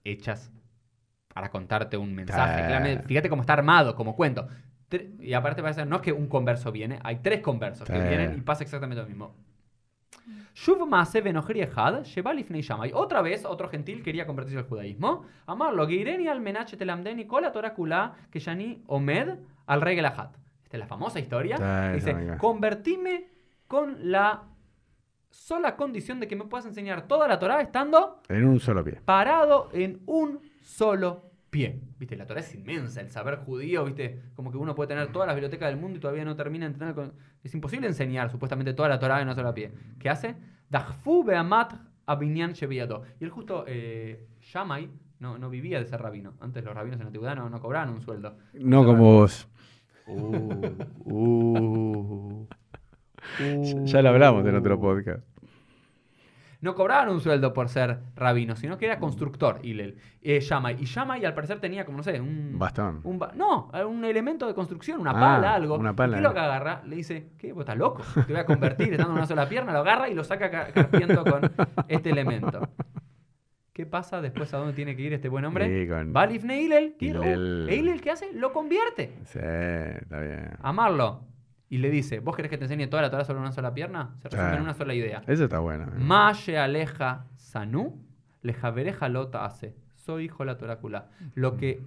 [0.04, 0.52] hechas
[1.34, 2.64] para contarte un mensaje.
[2.64, 4.48] Claramente, fíjate cómo está armado, como cuento.
[5.20, 8.40] Y aparte parece, no es que un converso viene, hay tres conversos que vienen y
[8.42, 9.36] pasa exactamente lo mismo.
[10.54, 12.92] Shuv Maaseh Benochri Echad, Sheba Lifnei Shammai.
[12.94, 15.24] Otra vez, otro gentil quería convertirse al judaísmo.
[15.46, 20.30] Amarlo, Geireni al Menach Telamdeni, Kola Torah Kula, Keshani Omed al Ahad.
[20.64, 21.56] Esta es la famosa historia.
[21.56, 23.28] Sí, Dice, convertime
[23.66, 24.42] con la
[25.30, 29.00] sola condición de que me puedas enseñar toda la Torah estando En un solo pie.
[29.04, 31.80] parado en un solo pie.
[31.98, 35.26] Viste, la Torah es inmensa, el saber judío, viste, como que uno puede tener todas
[35.26, 36.94] las bibliotecas del mundo y todavía no termina de entender.
[36.94, 39.72] con- Es imposible enseñar supuestamente toda la Torah en un solo pie.
[39.98, 40.36] ¿Qué hace?
[40.68, 41.74] Dachfu beamat
[42.06, 43.02] abinyan sheviado.
[43.20, 46.34] Y el justo eh, Shammai no, no vivía de ser rabino.
[46.40, 48.36] Antes los rabinos en la antigüedad no, no cobraban un sueldo.
[48.54, 49.48] No como vos.
[50.06, 50.46] Uh,
[53.84, 55.22] Ya lo hablamos en otro podcast.
[56.60, 59.96] No cobraban un sueldo por ser rabino, sino que era constructor, Hillel.
[60.20, 60.76] Eh, Shammai.
[60.78, 62.58] Y Shammai al parecer tenía como, no sé, un...
[62.58, 63.00] Bastón.
[63.04, 65.76] un ba- no, un elemento de construcción, una Ah, pala, algo.
[65.78, 66.12] una ¿Y pala.
[66.12, 66.82] ¿Qué es lo que agarra?
[66.84, 67.52] Le dice, ¿qué?
[67.54, 68.02] ¿Vos estás loco?
[68.26, 69.72] Te voy a convertir en una sola pierna.
[69.72, 71.50] Lo agarra y lo saca ca- carpiendo con
[71.88, 72.60] este elemento.
[73.72, 75.66] ¿Qué pasa después a dónde tiene que ir este buen hombre?
[75.84, 76.94] Sí, con- Va Hillel.
[77.00, 78.32] ¿e Hillel qué hace?
[78.34, 79.14] Lo convierte.
[79.24, 80.50] Sí, está bien.
[80.60, 81.22] Amarlo.
[81.70, 84.10] Y le dice, ¿vos querés que te enseñe toda la Torah sobre una sola pierna?
[84.20, 85.22] Se resume en una sola idea.
[85.26, 85.86] Eso está bueno.
[85.96, 88.04] Mashe aleja sanu,
[88.42, 89.74] lejavereja lota hace.
[89.94, 91.06] Soy hijo de la torácula.
[91.34, 91.80] Lo que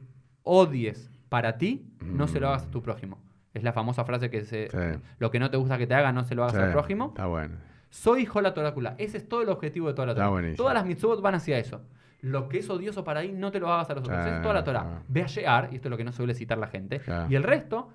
[0.43, 3.21] odies para ti, no se lo hagas a tu prójimo.
[3.53, 4.69] Es la famosa frase que se...
[4.69, 4.99] Sí.
[5.19, 7.07] Lo que no te gusta que te haga, no se lo hagas Sí, al prójimo.
[7.09, 7.57] Está bueno.
[7.89, 8.95] Soy hijo de la torácula.
[8.97, 10.31] Ese es todo el objetivo de toda la Está Torah.
[10.31, 10.57] buenísimo.
[10.57, 11.81] Todas las mitzvot van hacia eso.
[12.21, 14.25] Lo que es odioso para ahí, no te lo hagas a los otros.
[14.25, 14.81] Es toda la Torah.
[14.83, 15.03] claro.
[15.09, 16.99] Ve a Shear, y esto es lo que no suele citar la gente.
[17.01, 17.27] Claro.
[17.29, 17.89] Y el resto,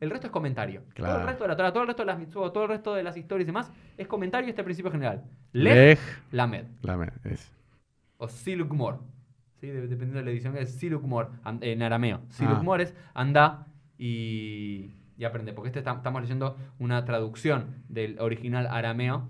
[0.00, 0.82] El resto es comentario.
[0.94, 2.94] Todo el resto de la Torah, todo el resto de las mitzvot, todo el resto
[2.94, 5.24] de las historias y demás, es comentario este principio general.
[5.52, 5.98] Lej,
[6.32, 6.64] Lamed.
[6.82, 7.52] lame, es.
[8.18, 9.00] O Silukmor.
[9.60, 9.68] ¿Sí?
[9.68, 12.20] De- dependiendo de la edición, es Silukmor en arameo.
[12.22, 12.26] Ah.
[12.30, 13.66] Silukmor es anda
[13.98, 15.52] y, y aprende.
[15.52, 19.28] Porque este está- estamos leyendo una traducción del original arameo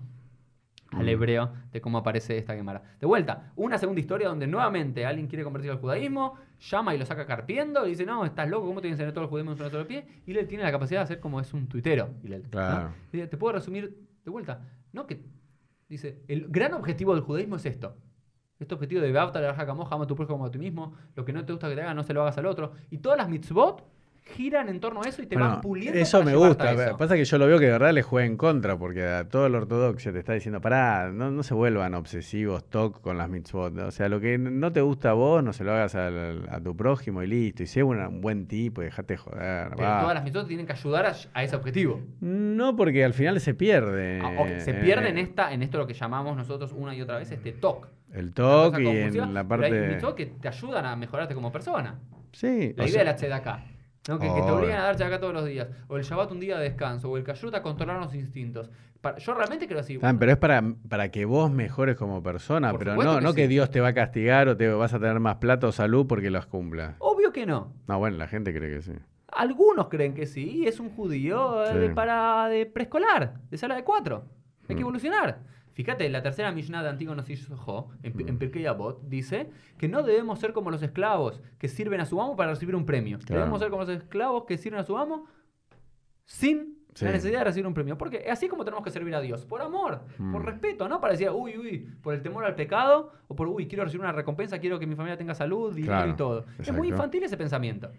[0.91, 2.81] al hebreo de cómo aparece esta Gemara.
[2.99, 7.05] De vuelta, una segunda historia donde nuevamente alguien quiere convertir al judaísmo, llama y lo
[7.05, 9.71] saca carpiendo y dice, no, estás loco, ¿cómo te enseñar todo el judaísmo en un
[9.71, 10.05] solo pie?
[10.25, 12.09] Y él tiene la capacidad de hacer como es un tuitero.
[12.49, 12.93] Claro.
[13.11, 14.61] Te puedo resumir de vuelta.
[14.93, 15.23] No que
[15.89, 17.95] dice, el gran objetivo del judaísmo es esto.
[18.59, 21.23] Este objetivo de Beavta, la Kamoja, ama a tu prójimo como a ti mismo, lo
[21.23, 22.71] que no te gusta que te hagan, no se lo hagas al otro.
[22.89, 23.83] Y todas las mitzvot
[24.35, 25.99] giran en torno a eso y te Bueno, van puliendo.
[25.99, 26.71] eso me gusta.
[26.71, 26.97] eso.
[26.97, 29.47] Pasa que yo lo veo que de verdad le juega en contra, porque a todo
[29.47, 33.77] el ortodoxo te está diciendo, pará, no, no se vuelvan obsesivos, toc con las mitzvot.
[33.79, 36.59] O sea, lo que no te gusta a vos, no se lo hagas al- a
[36.61, 37.63] tu prójimo y listo.
[37.63, 39.69] Y sé una- un buen tipo y dejate joder.
[39.75, 40.01] Pero va.
[40.01, 42.01] todas las mitzvot tienen que ayudar a, a ese objetivo.
[42.21, 44.19] No, porque al final se pierde.
[44.23, 47.17] Ah, Se eh, pierde en, esta, en esto lo que llamamos nosotros una y otra
[47.17, 47.87] vez este TOC.
[48.13, 49.87] El toc y en la pero hay parte.
[49.89, 51.95] mitzvot que te ayudan a mejorarte como persona.
[52.31, 53.63] Sí, La idea sea, de la tzedakah.
[54.07, 54.19] ¿No?
[54.19, 55.67] Que, que te obligan a dar acá todos los días.
[55.87, 57.09] O el Shabbat un día de descanso.
[57.09, 58.69] O el Kashrut a controlar los instintos.
[59.19, 59.97] Yo realmente creo así.
[59.99, 63.35] Pero es para, para que vos mejores como persona, Por pero no, que no sí.
[63.35, 66.07] que Dios te va a castigar o te vas a tener más plata o salud
[66.07, 66.95] porque los cumplas.
[66.99, 67.73] Obvio que no.
[67.87, 68.93] No, bueno, la gente cree que sí.
[69.31, 70.61] Algunos creen que sí.
[70.63, 71.77] y Es un judío eh, Sí.
[71.79, 73.35] de, para, de preescolar.
[73.49, 74.25] De sala de cuatro.
[74.67, 74.87] Hay que Mm.
[74.87, 75.39] evolucionar.
[75.77, 78.29] Fíjate, la tercera Mishnah de Antígono Sisjo, en, Mm.
[78.29, 82.19] en Pirkei Avot, dice que no debemos ser como los esclavos que sirven a su
[82.19, 83.19] amo para recibir un premio.
[83.19, 83.41] Claro.
[83.41, 85.27] Debemos ser como los esclavos que sirven a su amo
[86.25, 87.05] sin Sí.
[87.05, 87.95] la necesidad de recibir un premio.
[87.95, 90.45] Porque así como tenemos que servir a Dios, por amor, por Mm.
[90.47, 93.83] respeto, no para decir, uy, uy, por el temor al pecado, o por, uy, quiero
[93.83, 96.39] recibir una recompensa, quiero que mi familia tenga salud, dinero Claro, y todo.
[96.39, 96.73] Es exacto.
[96.73, 97.91] muy infantil ese pensamiento.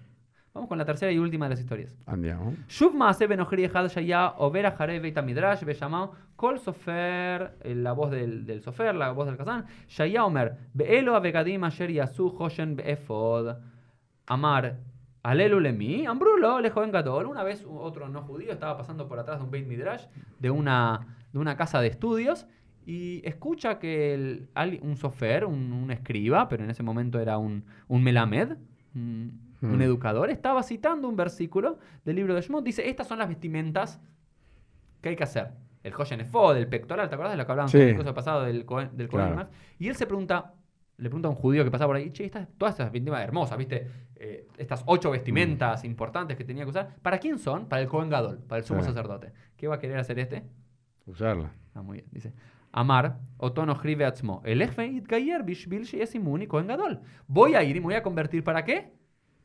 [0.59, 1.97] Vamos con la tercera y última de las historias.
[2.05, 2.53] Andiamo.
[2.67, 7.93] Shuv Maase Ben Ojri Ejad Shaya Overa Jare Beita Midrash Beyamao Kol Sofer, eh, la
[7.93, 9.67] voz del, del Sofer, la voz del Kazán.
[9.87, 13.55] Shaya Omer Beelo Avegadim Asher Yasu Hoshen Beefod
[14.27, 14.79] Amar
[15.23, 17.27] Alelu Lemi Ambrulo Le Joven Gadol.
[17.27, 20.07] Una vez otro no judío estaba pasando por atrás de un Beit Midrash,
[20.41, 22.49] de una, de una casa de estudios,
[22.85, 24.49] y escucha que el,
[24.83, 28.57] un Sofer, un, un, escriba, pero en ese momento era un, un Melamed,
[28.97, 29.83] un, un Hmm.
[29.83, 32.65] educador, estaba citando un versículo del libro de Shemot.
[32.65, 34.01] Dice, estas son las vestimentas
[35.01, 35.53] que hay que hacer.
[35.83, 37.79] El Hoshen Efod, el pectoral, ¿te acuerdas de lo que hablábamos Sí.
[37.81, 39.49] en el curso pasado del Cohen, del Claro.
[39.79, 40.55] Y él se pregunta,
[40.97, 43.57] le pregunta a un judío que pasa por ahí, che, estas, todas estas vestimentas hermosas,
[43.57, 43.87] ¿viste?
[44.17, 47.67] Eh, estas ocho vestimentas importantes que tenía que usar, ¿para quién son?
[47.69, 48.87] Para el Cohen Gadol, para el sumo Sí.
[48.89, 49.33] sacerdote.
[49.57, 50.43] ¿Qué va a querer hacer este?
[51.07, 51.53] Usarla.
[51.75, 52.09] Ah, muy bien.
[52.11, 52.33] Dice,
[52.73, 55.87] Amar, Otono Hrive Atzmo, Gayer Bishbil
[56.49, 57.01] Cohen Gadol.
[57.29, 58.93] Voy a ir y me voy a convertir ¿para qué?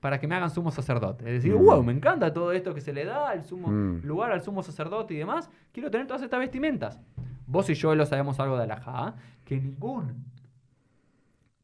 [0.03, 1.23] Para que me hagan sumo sacerdote.
[1.25, 1.63] Es decir, Mm.
[1.63, 4.01] wow, me encanta todo esto que se le da, el sumo Mm.
[4.03, 5.49] lugar al sumo sacerdote y demás.
[5.71, 6.99] Quiero tener todas estas vestimentas.
[7.47, 10.25] Vos y yo lo sabemos algo de Alajá, que ningún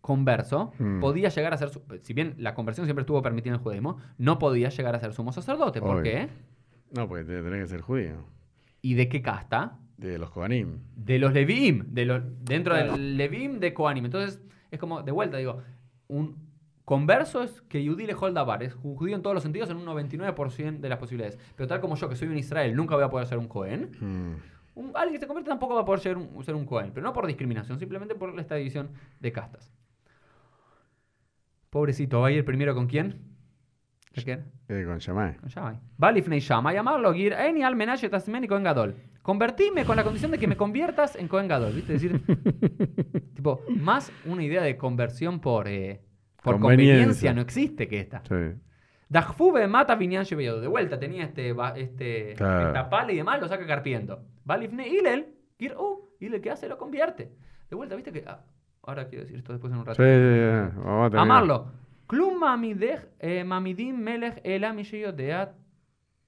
[0.02, 1.02] converso Mm.
[1.02, 1.70] podía llegar a ser,
[2.02, 5.14] si bien la conversión siempre estuvo permitida en el judaísmo, no podía llegar a ser
[5.14, 5.82] sumo sacerdote.
[5.82, 6.04] ¿Por Obvio.
[6.04, 6.30] qué?
[6.96, 8.24] No, porque te- tenés que ser judío.
[8.82, 9.78] ¿Y de qué casta?
[9.98, 10.78] De los Kohanim.
[10.96, 12.94] de los Levim, de los, dentro Claro.
[12.94, 14.06] del Levim de Koanim.
[14.06, 15.62] Entonces, es como, de vuelta, digo,
[16.08, 16.49] un
[16.90, 20.80] converso es que Yudí le Dabar, es judío en todos los sentidos en un 99%
[20.80, 21.38] de las posibilidades.
[21.56, 23.92] Pero tal como yo, que soy un Israel, nunca voy a poder ser un Cohen,
[24.00, 24.80] Mm.
[24.80, 27.06] un- alguien que se convierte tampoco va a poder ser un, ser un Cohen, pero
[27.06, 29.72] no por discriminación, simplemente por esta división de castas.
[31.70, 33.22] Pobrecito, ¿va a ir primero con quién?
[34.16, 35.36] Eh, con Shammai.
[35.38, 35.76] Con Shammai.
[36.04, 38.96] Va lifnei Shammai, amarlo, gir, eni al menashe tasmeni Cohen Gadol.
[39.22, 41.94] Convertime con la condición de que me conviertas en Cohen Gadol, ¿viste?
[41.94, 42.20] Es decir,
[43.36, 46.02] tipo, más una idea de conversión por, eh,
[46.44, 46.96] por Conveniencia.
[46.96, 48.22] conveniencia no existe que esta.
[48.28, 48.60] Sí.
[49.10, 50.62] Dajfube mata vinyan shebeyodo.
[50.62, 52.68] De vuelta, tenía este, este, Claro.
[52.68, 54.24] esta pala y demás, lo saca carpiendo.
[54.50, 56.68] Va lifnei Ilel, gir, uh, Ilel, ¿qué hace?
[56.70, 57.32] Lo convierte.
[57.70, 58.12] De vuelta, ¿viste?
[58.12, 58.42] que ah,
[58.84, 60.04] Ahora quiero decir esto después en un Sí, rato.
[60.04, 60.80] sí, sí.
[60.84, 61.22] Vamos a.
[61.22, 61.72] Amarlo.
[62.08, 62.40] Klum
[63.20, 65.54] eh, mamidim melech ela mi sheyodea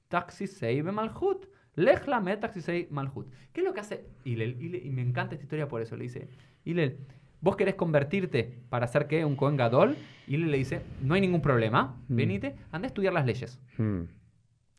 [0.10, 1.46] taxisei bemalchut.
[1.76, 3.32] Lech lamed taxisei malchut.
[3.54, 4.58] ¿Qué es lo que hace Hillel?
[4.60, 5.96] Hillel- Y me encanta esta historia por eso.
[5.96, 6.28] Le dice,
[6.66, 6.98] Hillel,
[7.42, 9.26] vos querés convertirte para ser qué?
[9.26, 9.98] Un Cohen Gadol.
[10.28, 11.98] Y Hillel le dice, no hay ningún problema.
[12.08, 12.16] Mm.
[12.16, 13.60] Venite, anda a estudiar las leyes.
[13.78, 14.04] Mm.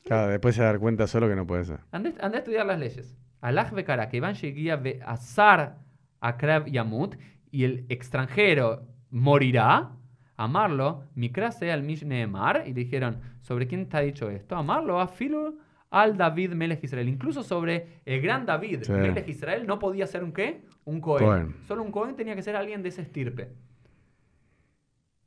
[0.05, 1.81] Claro, después se a dar cuenta solo que no puede ser.
[1.93, 3.17] Anda, anda a estudiar las leyes.
[3.41, 5.79] Alaj bekara, que van shegia ve azar
[6.21, 7.17] akrav yamut.
[7.51, 9.93] Y el extranjero morirá.
[10.37, 12.65] Amarlo, mikrase al mishneemar.
[12.67, 14.57] Y le dijeron, ¿sobre quién te ha dicho esto?
[14.57, 15.59] Amarlo, afilu
[15.91, 17.09] al David Melech Israel.
[17.09, 18.93] Incluso sobre el gran David Sí.
[18.93, 20.63] Melech Israel no podía ser un qué?
[20.85, 21.25] Un Cohen.
[21.27, 21.57] Cohen.
[21.69, 23.53] Solo un Cohen tenía que ser alguien de ese estirpe.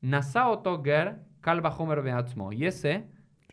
[0.01, 2.51] Nasaoto ger kalba homer beatzmo.
[2.51, 3.05] Y ese,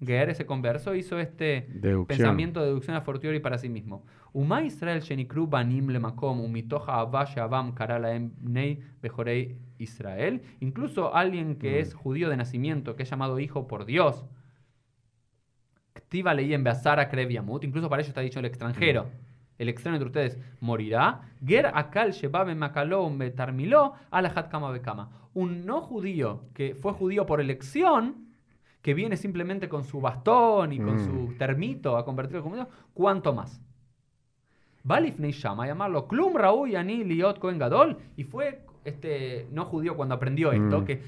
[0.04, 2.06] ger, ese converso, hizo este Deducción.
[2.06, 4.04] pensamiento de deducción a fortiori para sí mismo.
[4.32, 10.42] Uma Israel shenikru banim lemakom umitoja abba sheavam kara laem bnei bejorei Israel.
[10.60, 11.80] Incluso alguien que Mm.
[11.82, 14.24] es judío de nacimiento, que es llamado hijo por Dios.
[15.94, 17.10] Ktiva leí en Beazara.
[17.62, 19.06] Incluso para ello está dicho el extranjero.
[19.58, 21.22] El extraño entre ustedes morirá.
[21.44, 25.10] Ger akal shebab makalom betarmiló alajat kama bekama.
[25.34, 28.26] Un no judío que fue judío por elección,
[28.82, 31.04] que viene simplemente con su bastón y con Mm.
[31.06, 33.60] su termito a convertirlo en judío, ¿cuánto más?
[34.84, 40.16] Balifnei Shama, llamarlo Klum Raúl Ani Liot Cohen Gadol, y fue este no judío cuando
[40.16, 40.84] aprendió esto, Mm.
[40.84, 41.02] que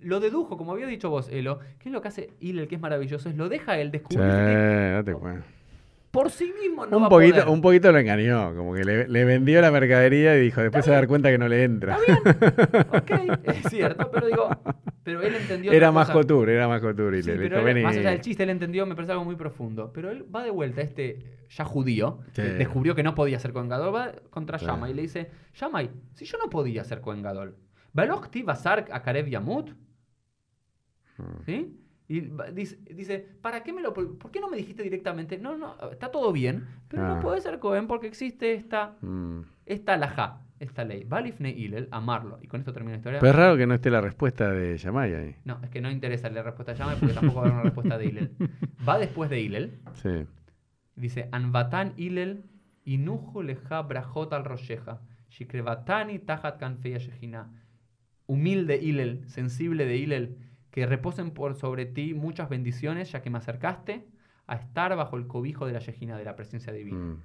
[0.00, 2.80] lo dedujo, como había dicho vos, Elo, que es lo que hace Hillel, que es
[2.80, 5.46] maravilloso, es lo deja él Sí, descubrir que date cuenta.
[6.10, 7.48] Por sí mismo no va un, a poquito, poder.
[7.48, 10.90] un poquito lo engañó, como que le, le vendió la mercadería y dijo, después se
[10.90, 11.98] va a dar cuenta que no le entra.
[12.92, 13.10] Ok,
[13.44, 14.48] es cierto, pero digo,
[15.02, 15.72] pero él entendió.
[15.72, 16.14] Era más cosa.
[16.20, 17.18] couture, era más couture.
[17.18, 17.82] Y Sí, le pero dijo, él, "Vení".
[17.84, 19.92] más allá del chiste, él entendió, me parece algo muy profundo.
[19.92, 21.18] Pero él va de vuelta, este
[21.50, 22.42] ya judío, Sí.
[22.42, 24.66] que descubrió que no podía ser Cohen Gadol, va contra Sí.
[24.90, 27.56] Y le dice, Shammai, si yo no podía ser Cohen Gadol,
[27.92, 29.70] ¿Velochti Basar a Karev Yamut?
[31.18, 31.22] Mm.
[31.44, 31.80] ¿Sí?
[32.10, 32.20] Y
[32.54, 35.36] dice, dice, ¿para qué me lo, por qué no me dijiste directamente?
[35.38, 37.14] No, no, está todo bien, pero Ah.
[37.16, 39.42] no puede ser Cohen porque existe esta, Mm.
[39.66, 41.04] esta alajá, esta ley.
[41.04, 42.38] Balifne Hillel, amarlo.
[42.42, 43.20] Y con esto termina la historia.
[43.20, 45.36] Pero es raro que no esté la respuesta de Yamai ahí.
[45.44, 47.62] No, es que no interesa la respuesta de Shammai porque tampoco va a haber una
[47.64, 48.30] respuesta de Hillel.
[48.88, 49.78] Va después de Hillel.
[49.92, 50.24] Sí.
[50.96, 52.42] Dice, Anvatan Hillel
[52.84, 55.00] inujo leja brajot al rosheja.
[55.28, 57.50] Shikrevatani tajat kanfeya shejina.
[58.26, 60.36] Humilde Hillel, sensible de Hillel,
[60.78, 64.06] que reposen por sobre ti muchas bendiciones, ya que me acercaste
[64.46, 66.98] a estar bajo el cobijo de la Shejina, de la presencia divina.
[66.98, 67.22] Mm.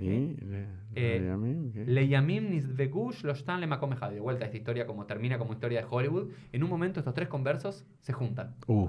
[0.00, 0.34] ¿Y?
[0.44, 1.84] Le- Eh, Leyamim, ¿qué?
[1.86, 4.10] Leyamim nisvegu shloshtan lemakom echad.
[4.10, 6.30] De vuelta, esta historia como termina como historia de Hollywood.
[6.52, 8.56] En un momento estos tres conversos se juntan.
[8.66, 8.88] Uh.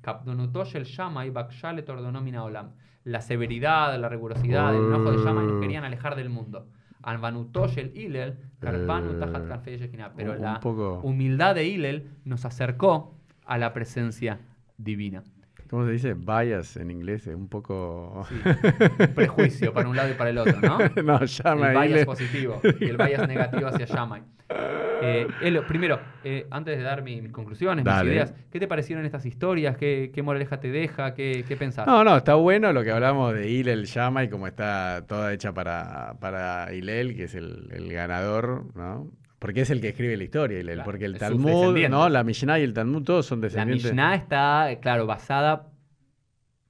[0.00, 2.72] Kapdonutosh el Shammai Bakshale Tordonomina Olam.
[3.04, 6.68] La severidad, la rigurosidad, el enojo de Shammai nos querían alejar del mundo.
[7.06, 9.64] Anvanutosh el Hillel, Karpanu Eh, Tajat.
[10.16, 13.14] Pero un- la poco- humildad de Hillel nos acercó
[13.46, 14.40] a la presencia
[14.76, 15.22] divina.
[15.70, 16.14] ¿Cómo se dice?
[16.14, 18.24] Bias en inglés, es un poco...
[18.28, 20.78] Sí, un prejuicio para un lado y para el otro, ¿no?
[21.02, 21.88] no, El Yamai.
[21.88, 24.22] bias positivo y el bias negativo hacia Shammai.
[25.02, 28.04] Eh, Elo, primero, eh, antes de dar mi- mis conclusiones, Dale.
[28.04, 29.76] mis ideas, ¿qué te parecieron estas historias?
[29.76, 31.14] ¿Qué, qué moraleja te deja?
[31.14, 31.86] ¿Qué, qué pensás?
[31.86, 36.14] No, no, está bueno lo que hablamos de Hillel Yamai, como está toda hecha para,
[36.20, 39.10] para Hillel, que es el, el ganador, ¿no?
[39.38, 40.74] Porque es el que escribe la historia, Hillel.
[40.76, 41.76] Claro, porque el Talmud.
[41.90, 42.08] ¿no?
[42.08, 43.84] La Mishnah y el Talmud todos son La descendientes.
[43.92, 45.66] Mishnah está, claro, basada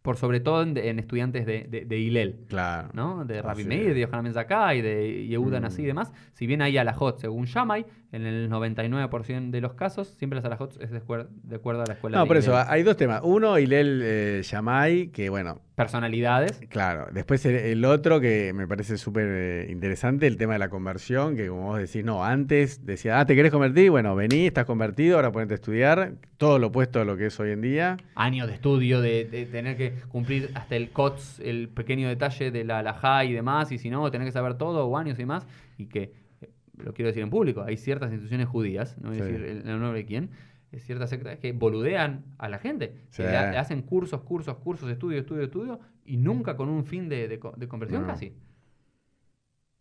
[0.06, 2.36] por sobre todo en, en estudiantes de, de, de Hillel.
[2.48, 2.88] Claro.
[2.94, 3.24] ¿no?
[3.26, 5.62] De Rabbi Meir, de Yohanan Ben Zakkai, de Yehuda Mm.
[5.62, 6.12] Nasi y demás.
[6.32, 10.80] Si bien hay alajot según Shammai, en el 99% de los casos, siempre las alajot
[10.80, 13.20] es de, acuer- de acuerdo a la escuela No, de por eso, hay dos temas.
[13.24, 16.58] Uno, Hillel eh, Yamai, que bueno, Personalidades.
[16.70, 20.70] Claro, después el, el otro que me parece súper eh, interesante, el tema de la
[20.70, 23.90] conversión, que como vos decís, no, antes decía, ah, ¿te querés convertir?
[23.90, 27.38] Bueno, vení, estás convertido, ahora ponete a estudiar, todo lo opuesto a lo que es
[27.38, 27.98] hoy en día.
[28.14, 32.64] Años de estudio, de, de tener que cumplir hasta el COTS, el pequeño detalle de
[32.64, 35.46] la alajá y demás, y si no, tener que saber todo, o años y más,
[35.76, 36.10] y que,
[36.40, 39.68] eh, lo quiero decir en público, hay ciertas instituciones judías, no voy a decir el,
[39.68, 40.30] el nombre de quién,
[40.78, 43.22] ciertas sectas que boludean a la gente, Sí.
[43.22, 47.28] le, le hacen cursos, cursos, cursos, estudio, estudio, estudio, y nunca con un fin de,
[47.28, 48.08] de co- de conversión No.
[48.08, 48.32] casi.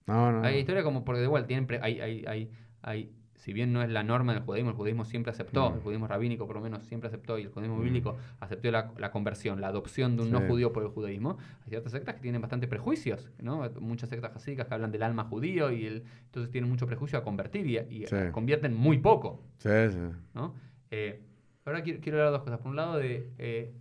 [0.08, 0.44] No, no.
[0.44, 3.84] Hay historia como porque de igual tienen pre- hay, hay, hay, hay- si bien no
[3.84, 5.74] es la norma del judaísmo, el judaísmo siempre aceptó, Mm.
[5.76, 7.84] el judaísmo rabínico por lo menos siempre aceptó y el judaísmo Mm.
[7.84, 11.38] bíblico aceptó la, la conversión, la adopción de un no judío por el judaísmo.
[11.64, 13.70] Hay ciertas sectas que tienen bastante prejuicios, ¿no?
[13.82, 17.24] Muchas sectas jasídicas que hablan del alma judío y el, entonces tienen mucho prejuicio a
[17.24, 18.16] convertir y, y Sí.
[18.32, 20.00] convierten muy poco, Sí, sí.
[20.34, 20.54] ¿no?
[20.96, 21.20] Eh,
[21.66, 22.60] ahora quiero, quiero hablar de dos cosas.
[22.60, 23.74] Por un lado de eh,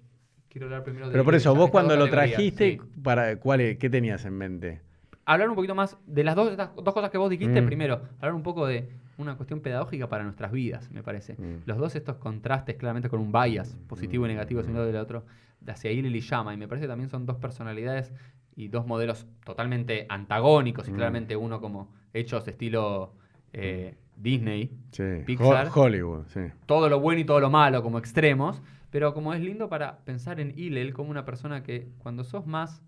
[0.48, 3.00] quiero hablar primero de Pero por eso, vos cuando lo trajiste, sí.
[3.03, 4.81] para, ¿cuál, ¿qué tenías en mente?
[5.27, 7.62] hablar un poquito más de las dos, estas dos cosas que vos dijiste.
[7.62, 7.66] Mm.
[7.66, 11.33] Primero, hablar un poco de una cuestión pedagógica para nuestras vidas, me parece.
[11.38, 11.62] Mm.
[11.64, 14.33] Los dos estos contrastes claramente con un bias positivo y Mm.
[14.33, 15.24] negativo de un lado y del otro,
[15.61, 16.53] de hacia Hillel y Llama.
[16.53, 18.12] Y me parece que también son dos personalidades
[18.55, 20.94] y dos modelos totalmente antagónicos y Mm.
[20.94, 23.14] claramente uno como hechos estilo
[23.55, 25.03] eh, Disney, Sí.
[25.27, 25.68] Pixar.
[25.68, 26.40] Ho- Hollywood, sí.
[26.66, 30.38] todo lo bueno y todo lo malo como extremos, pero como es lindo para pensar
[30.40, 32.83] en Hillel como una persona que cuando sos más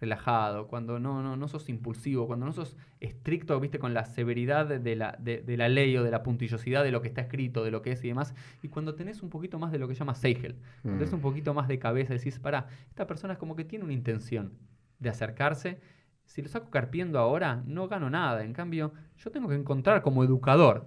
[0.00, 4.66] relajado, cuando no, no, no sos impulsivo, cuando no sos estricto, viste, con la severidad
[4.66, 7.64] de la, de, de la ley o de la puntillosidad de lo que está escrito,
[7.64, 9.94] de lo que es y demás, y cuando tenés un poquito más de lo que
[9.94, 11.16] llama Seigel, cuando tenés Mm.
[11.16, 14.52] un poquito más de cabeza, decís, pará, esta persona es como que tiene una intención
[14.98, 15.78] de acercarse,
[16.24, 20.24] si lo saco carpiendo ahora, no gano nada, en cambio, yo tengo que encontrar como
[20.24, 20.86] educador,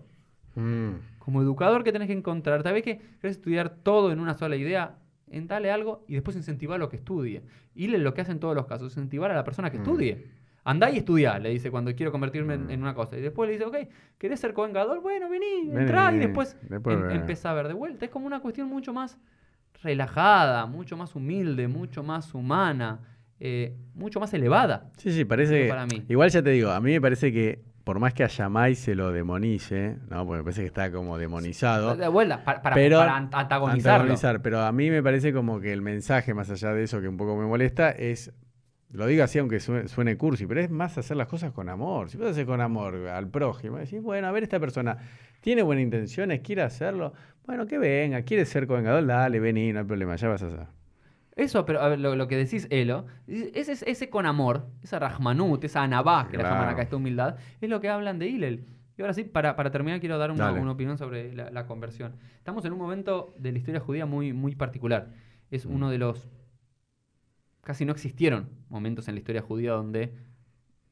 [0.55, 0.93] Mm.
[1.19, 4.55] como educador que tenés que encontrar, tal vez que querés estudiar todo en una sola
[4.55, 4.95] idea,
[5.29, 7.43] en dale algo y después incentivar lo que estudie.
[7.75, 9.81] Y lo que hace en todos los casos, incentivar a la persona que Mm.
[9.81, 10.27] estudie.
[10.63, 12.71] Andá y estudiá, le dice cuando quiero convertirme en, Mm.
[12.71, 13.17] en una cosa.
[13.17, 13.77] Y después le dice, ok,
[14.17, 14.99] ¿querés ser covengador?
[15.01, 18.03] Bueno, vení, Vení, entrá y después, después em- empezá a ver de vuelta.
[18.05, 19.17] Es como una cuestión mucho más
[19.83, 22.99] relajada, mucho más humilde, mucho más humana.
[23.39, 24.89] Eh, mucho más elevada.
[24.97, 25.67] Sí, sí, parece.
[25.67, 26.03] Para mí.
[26.09, 28.95] Igual ya te digo, a mí me parece que por más que a Yamai se
[28.95, 30.25] lo demonice, ¿no?
[30.25, 31.95] Porque me parece que está como demonizado.
[31.95, 34.01] De vuelta, pa- para, Pero- para antagonizarlo.
[34.01, 37.07] antagonizar, pero a mí me parece como que el mensaje, más allá de eso que
[37.07, 38.33] un poco me molesta, es,
[38.91, 42.09] lo digo así aunque suene, suene cursi, pero es más hacer las cosas con amor.
[42.09, 44.97] Si vos haces con amor al prójimo, decís, bueno, a ver, esta persona
[45.39, 47.13] tiene buenas intenciones, quiere hacerlo,
[47.45, 50.67] bueno, que venga, quiere ser covengador, dale, vení, no hay problema, ya vas a hacer.
[51.37, 55.63] Eso, pero a ver, lo, lo que decís, Elo, ese, ese, con amor, esa Rahmanut,
[55.63, 58.65] esa Anabá, que la llaman acá, esta humildad, es lo que hablan de Hillel.
[58.97, 62.15] Y ahora sí, para, para terminar, quiero dar una, una opinión sobre la, la conversión.
[62.39, 65.09] Estamos en un momento de la historia judía muy, muy particular.
[65.51, 65.73] Es Mm.
[65.75, 66.27] uno de los.
[67.61, 70.13] Casi no existieron momentos en la historia judía donde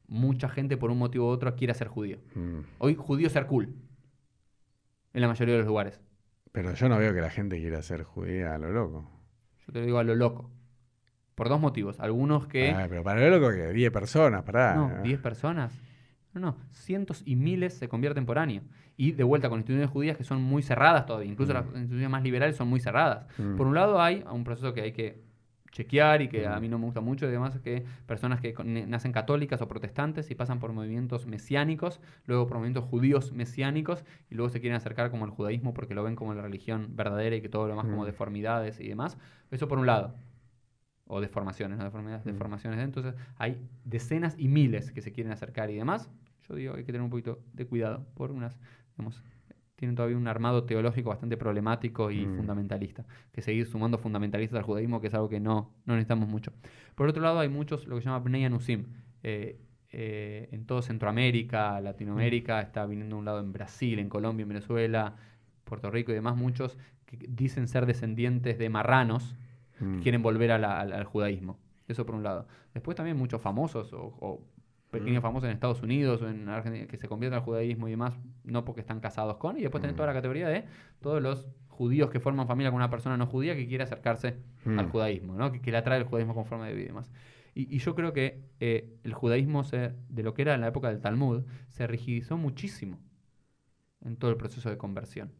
[0.06, 2.18] mucha gente, por un motivo u otro, quiera ser judío.
[2.36, 2.60] Mm.
[2.78, 3.74] Hoy, judío es ser cool.
[5.12, 6.00] En la mayoría de los lugares.
[6.52, 9.10] Pero yo no veo que la gente quiera ser judía a lo loco.
[9.66, 10.50] Yo te lo digo a lo loco.
[11.34, 12.00] Por dos motivos.
[12.00, 12.70] Algunos que.
[12.70, 14.74] Ah, pero para lo loco que 10 personas, pará.
[14.74, 15.72] No, 10 personas.
[16.32, 18.62] No, no, cientos y miles se convierten por año.
[18.96, 21.30] Y de vuelta con instituciones judías que son muy cerradas todavía.
[21.30, 21.56] Incluso Mm.
[21.56, 23.26] las instituciones más liberales son muy cerradas.
[23.38, 23.56] Mm.
[23.56, 25.22] Por un lado hay un proceso que hay que
[25.76, 29.12] chequear y que a mí no me gusta mucho y demás que personas que nacen
[29.12, 34.48] católicas o protestantes y pasan por movimientos mesiánicos, luego por movimientos judíos mesiánicos y luego
[34.48, 37.50] se quieren acercar como al judaísmo porque lo ven como la religión verdadera y que
[37.50, 39.18] todo lo demás como deformidades y demás.
[39.50, 40.14] Eso por un lado.
[41.08, 42.80] O deformaciones, no deformidades, deformaciones.
[42.80, 46.10] Entonces hay decenas y miles que se quieren acercar y demás.
[46.48, 48.58] Yo digo, hay que tener un poquito de cuidado por unas,
[48.96, 49.22] digamos,
[49.76, 52.36] tienen todavía un armado teológico bastante problemático y Mm.
[52.36, 53.04] fundamentalista.
[53.32, 56.52] Que seguir sumando fundamentalistas al judaísmo, que es algo que no, no necesitamos mucho.
[56.94, 58.86] Por otro lado, hay muchos, lo que se llama Bnei Anusim.
[59.22, 59.60] Eh,
[59.92, 65.14] eh, en todo Centroamérica, Latinoamérica, está viniendo un lado en Brasil, en Colombia, en Venezuela,
[65.64, 69.36] Puerto Rico y demás, muchos que dicen ser descendientes de marranos,
[69.78, 70.00] Mm.
[70.00, 71.58] quieren volver a la- al, al judaísmo.
[71.86, 72.46] Eso por un lado.
[72.74, 74.40] Después también muchos famosos o, o
[74.98, 75.26] pequeños Mm.
[75.26, 78.64] famosos en Estados Unidos o en Argentina que se convierten al judaísmo y demás, no
[78.64, 79.58] porque están casados con.
[79.58, 79.96] Y después tenés Mm.
[79.98, 80.64] toda la categoría de
[81.00, 84.86] todos los judíos que forman familia con una persona no judía que quiere acercarse al
[84.90, 85.52] judaísmo, ¿no?
[85.52, 87.10] que, que le atrae el judaísmo con forma de vida y demás.
[87.54, 90.68] Y, y yo creo que eh, el judaísmo, se, de lo que era en la
[90.68, 92.98] época del Talmud, se rigidizó muchísimo
[94.04, 95.32] en todo el proceso de conversión.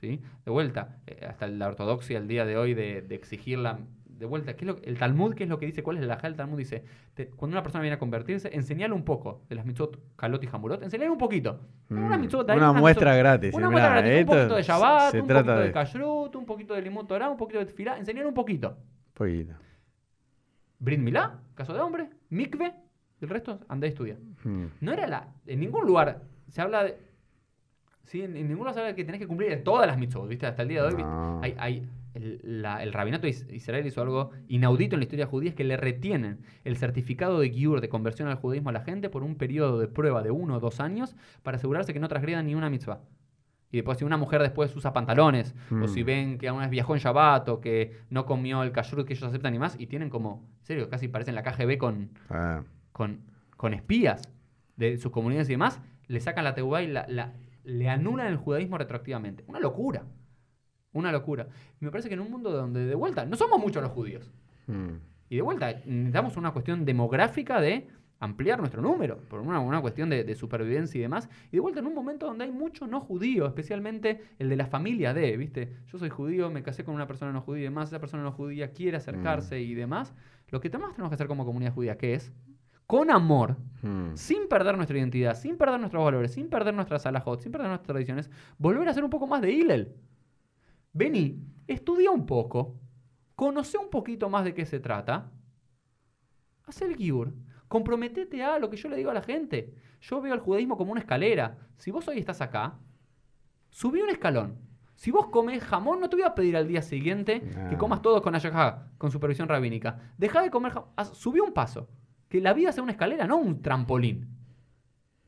[0.00, 0.20] ¿sí?
[0.44, 3.78] De vuelta, eh, hasta la ortodoxia al día de hoy de, de exigir la...
[4.18, 5.82] De vuelta, ¿qué es lo, el Talmud, ¿qué es lo que dice?
[5.82, 6.56] ¿Cuál es el ajá del Talmud?
[6.56, 6.82] Dice,
[7.14, 10.48] te- cuando una persona viene a convertirse, enseñale un poco de las mitzvot kalot y
[10.50, 11.60] hamurot, enseñale un poquito.
[11.90, 12.20] Una Mm.
[12.22, 13.54] mitzvot Una una muestra mitzvot- gratis.
[13.54, 16.74] Una muestra mirá, gratis, un poquito de Shabbat, un poquito de de Kashrut, un poquito
[16.74, 18.76] de Limut Torah, un poquito de Tefilá, enseñale un poquito.
[19.12, 19.54] poquito.
[20.78, 22.74] Brit Milá, caso de hombre, Mikve,
[23.20, 24.18] el resto andá a estudiar.
[24.44, 24.64] Mm.
[24.80, 25.28] No era la.
[25.46, 26.98] En ningún lugar se habla de.
[28.04, 30.28] Sí, en, en ningún lugar se habla de que tenés que cumplir todas las mitzvot,
[30.28, 30.46] ¿viste?
[30.46, 31.02] Hasta el día de hoy.
[31.02, 31.40] No.
[31.42, 35.50] Hay, hay- el, la- el rabinato is- Israel hizo algo inaudito en la historia judía,
[35.50, 39.08] es que le retienen el certificado de Giur de conversión al judaísmo a la gente
[39.10, 42.46] por un periodo de prueba de uno o dos años para asegurarse que no transgredan
[42.46, 43.00] ni una mitzvah.
[43.72, 45.88] Y después, si una mujer después usa pantalones, o Mm.
[45.88, 49.14] si ven que alguna vez viajó en Shabbat, o que no comió el kashrut que
[49.14, 52.62] ellos aceptan y más, y tienen como, en serio, casi parecen la KGB con, Ah,
[52.92, 53.20] con,
[53.56, 54.22] con espías
[54.76, 57.32] de sus comunidades y demás, le sacan la teubá y la, la-
[57.64, 59.42] le anulan el judaísmo retroactivamente.
[59.48, 60.04] Una locura.
[60.96, 61.46] Una locura.
[61.80, 64.30] Me parece que en un mundo donde, de vuelta, no somos muchos los judíos.
[64.66, 64.90] mm.
[65.28, 67.88] Y de vuelta, necesitamos una cuestión demográfica de
[68.20, 71.28] ampliar nuestro número, por una, una cuestión de, de supervivencia y demás.
[71.50, 74.66] Y de vuelta en un momento donde hay mucho no judío, especialmente el de la
[74.66, 75.72] familia de, ¿viste?
[75.92, 78.32] Yo soy judío, me casé con una persona no judía y demás, esa persona no
[78.32, 80.14] judía quiere acercarse y demás.
[80.50, 82.32] Lo que más tenemos que hacer como comunidad judía, que es,
[82.86, 84.14] con amor, Mm.
[84.14, 87.86] sin perder nuestra identidad, sin perder nuestros valores, sin perder nuestras alajot, sin perder nuestras
[87.88, 89.92] tradiciones, volver a ser un poco más de Hillel.
[90.96, 92.80] Vení, estudia un poco,
[93.34, 95.30] conoce un poquito más de qué se trata,
[96.64, 97.34] haz el giur,
[97.68, 99.74] comprometete a lo que yo le digo a la gente.
[100.00, 101.58] Yo veo el judaísmo como una escalera.
[101.76, 102.78] Si vos hoy estás acá,
[103.68, 104.56] subí un escalón.
[104.94, 107.78] Si vos comés jamón, no te voy a pedir al día siguiente que No.
[107.78, 110.14] comas todo con ayajá, con supervisión rabínica.
[110.16, 111.90] Deja de comer jamón, subí un paso.
[112.30, 114.30] Que la vida sea una escalera, no un trampolín.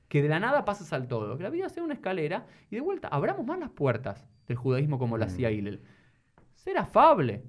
[0.08, 1.36] Que de la nada pases al todo.
[1.36, 4.98] Que la vida sea una escalera y de vuelta abramos más las puertas del judaísmo
[4.98, 5.28] como lo Mm.
[5.28, 5.82] hacía Hillel.
[6.54, 7.44] Ser afable,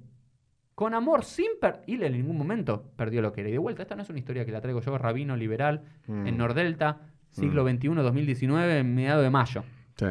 [0.74, 1.82] con amor, sin per...
[1.86, 3.50] Hillel en ningún momento perdió lo que era.
[3.50, 6.26] Y de vuelta, esta no es una historia que la traigo yo, rabino liberal, Mm.
[6.26, 7.68] en Nordelta, siglo Mm.
[7.78, 9.64] XXI, 2019, en mediado de mayo.
[9.96, 10.06] Sí.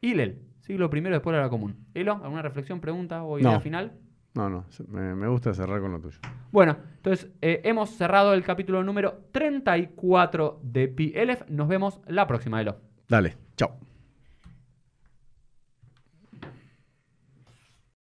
[0.00, 1.76] Hillel, siglo I después de la común.
[1.94, 3.60] Elo, ¿alguna reflexión, pregunta o idea No.
[3.60, 3.92] final?
[4.34, 4.64] No, no.
[4.88, 6.18] me gusta cerrar con lo tuyo.
[6.52, 11.44] Bueno, entonces eh, hemos cerrado el capítulo número 34 de PLF.
[11.48, 12.76] Nos vemos la próxima, Elo.
[13.08, 13.36] Dale.
[13.56, 13.87] Chao.